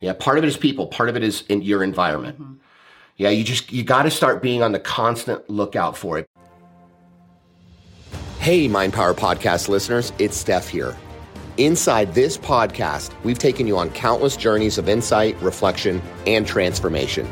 Yeah. 0.00 0.12
Part 0.12 0.38
of 0.38 0.44
it 0.44 0.48
is 0.48 0.56
people. 0.56 0.86
Part 0.88 1.08
of 1.08 1.16
it 1.16 1.22
is 1.22 1.42
in 1.48 1.62
your 1.62 1.82
environment. 1.82 2.40
Mhm. 2.40 2.56
Yeah. 3.16 3.30
You 3.30 3.44
just, 3.44 3.72
you 3.72 3.82
got 3.82 4.02
to 4.02 4.10
start 4.10 4.42
being 4.42 4.62
on 4.62 4.72
the 4.72 4.78
constant 4.78 5.48
lookout 5.48 5.96
for 5.96 6.18
it. 6.18 6.26
Hey, 8.38 8.68
Mind 8.68 8.92
Power 8.92 9.14
Podcast 9.14 9.68
listeners, 9.68 10.12
it's 10.18 10.36
Steph 10.36 10.68
here. 10.68 10.96
Inside 11.56 12.14
this 12.14 12.36
podcast, 12.36 13.10
we've 13.24 13.38
taken 13.38 13.66
you 13.66 13.78
on 13.78 13.88
countless 13.90 14.36
journeys 14.36 14.76
of 14.78 14.88
insight, 14.88 15.40
reflection, 15.40 16.02
and 16.26 16.46
transformation. 16.46 17.26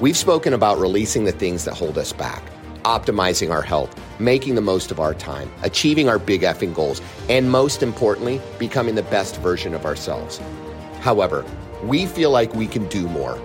We've 0.00 0.16
spoken 0.16 0.52
about 0.52 0.78
releasing 0.78 1.24
the 1.24 1.32
things 1.32 1.64
that 1.64 1.74
hold 1.74 1.96
us 1.96 2.12
back, 2.12 2.42
optimizing 2.82 3.50
our 3.50 3.62
health, 3.62 3.98
making 4.18 4.56
the 4.56 4.60
most 4.60 4.90
of 4.90 4.98
our 5.00 5.14
time, 5.14 5.50
achieving 5.62 6.08
our 6.08 6.18
big 6.18 6.42
effing 6.42 6.74
goals, 6.74 7.00
and 7.30 7.50
most 7.50 7.82
importantly, 7.82 8.40
becoming 8.58 8.96
the 8.96 9.04
best 9.04 9.36
version 9.40 9.72
of 9.74 9.86
ourselves. 9.86 10.38
However, 11.00 11.44
we 11.88 12.06
feel 12.06 12.30
like 12.30 12.54
we 12.54 12.66
can 12.66 12.88
do 12.88 13.08
more. 13.08 13.40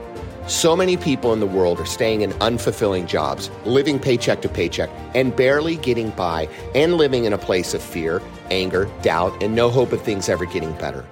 So 0.47 0.75
many 0.75 0.97
people 0.97 1.33
in 1.33 1.39
the 1.39 1.45
world 1.45 1.79
are 1.79 1.85
staying 1.85 2.21
in 2.21 2.31
unfulfilling 2.33 3.07
jobs, 3.07 3.51
living 3.63 3.99
paycheck 3.99 4.41
to 4.41 4.49
paycheck, 4.49 4.89
and 5.13 5.35
barely 5.35 5.77
getting 5.77 6.09
by, 6.11 6.49
and 6.73 6.95
living 6.95 7.25
in 7.25 7.33
a 7.33 7.37
place 7.37 7.73
of 7.73 7.81
fear, 7.81 8.21
anger, 8.49 8.89
doubt, 9.01 9.41
and 9.43 9.55
no 9.55 9.69
hope 9.69 9.91
of 9.91 10.01
things 10.01 10.29
ever 10.29 10.45
getting 10.45 10.73
better. 10.73 11.05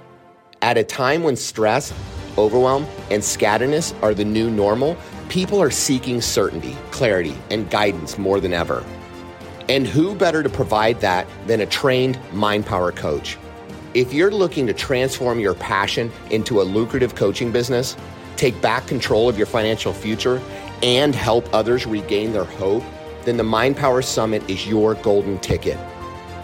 At 0.62 0.76
a 0.76 0.84
time 0.84 1.22
when 1.22 1.36
stress, 1.36 1.94
overwhelm, 2.36 2.86
and 3.10 3.24
scatterness 3.24 3.94
are 4.02 4.14
the 4.14 4.24
new 4.24 4.50
normal, 4.50 4.96
people 5.28 5.62
are 5.62 5.70
seeking 5.70 6.20
certainty, 6.20 6.76
clarity, 6.90 7.34
and 7.50 7.70
guidance 7.70 8.18
more 8.18 8.40
than 8.40 8.52
ever. 8.52 8.84
And 9.68 9.86
who 9.86 10.16
better 10.16 10.42
to 10.42 10.50
provide 10.50 11.00
that 11.00 11.26
than 11.46 11.60
a 11.60 11.66
trained 11.66 12.18
mind 12.32 12.66
power 12.66 12.90
coach? 12.90 13.38
If 13.92 14.12
you're 14.12 14.30
looking 14.30 14.68
to 14.68 14.72
transform 14.72 15.40
your 15.40 15.54
passion 15.54 16.12
into 16.30 16.60
a 16.60 16.62
lucrative 16.62 17.16
coaching 17.16 17.50
business, 17.50 17.96
take 18.36 18.62
back 18.62 18.86
control 18.86 19.28
of 19.28 19.36
your 19.36 19.48
financial 19.48 19.92
future, 19.92 20.40
and 20.82 21.12
help 21.12 21.52
others 21.52 21.86
regain 21.86 22.32
their 22.32 22.44
hope, 22.44 22.84
then 23.24 23.36
the 23.36 23.42
Mind 23.42 23.76
Power 23.76 24.00
Summit 24.00 24.48
is 24.48 24.64
your 24.66 24.94
golden 24.94 25.40
ticket. 25.40 25.76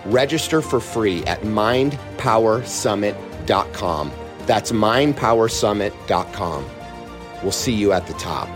Register 0.07 0.61
for 0.61 0.81
free 0.81 1.23
at 1.25 1.43
mindpowersummit.com. 1.43 4.13
That's 4.41 4.73
mindpowersummit.com. 4.73 6.67
We'll 7.43 7.53
see 7.53 7.75
you 7.75 7.93
at 7.93 8.09
the 8.09 8.15
top. 8.15 8.49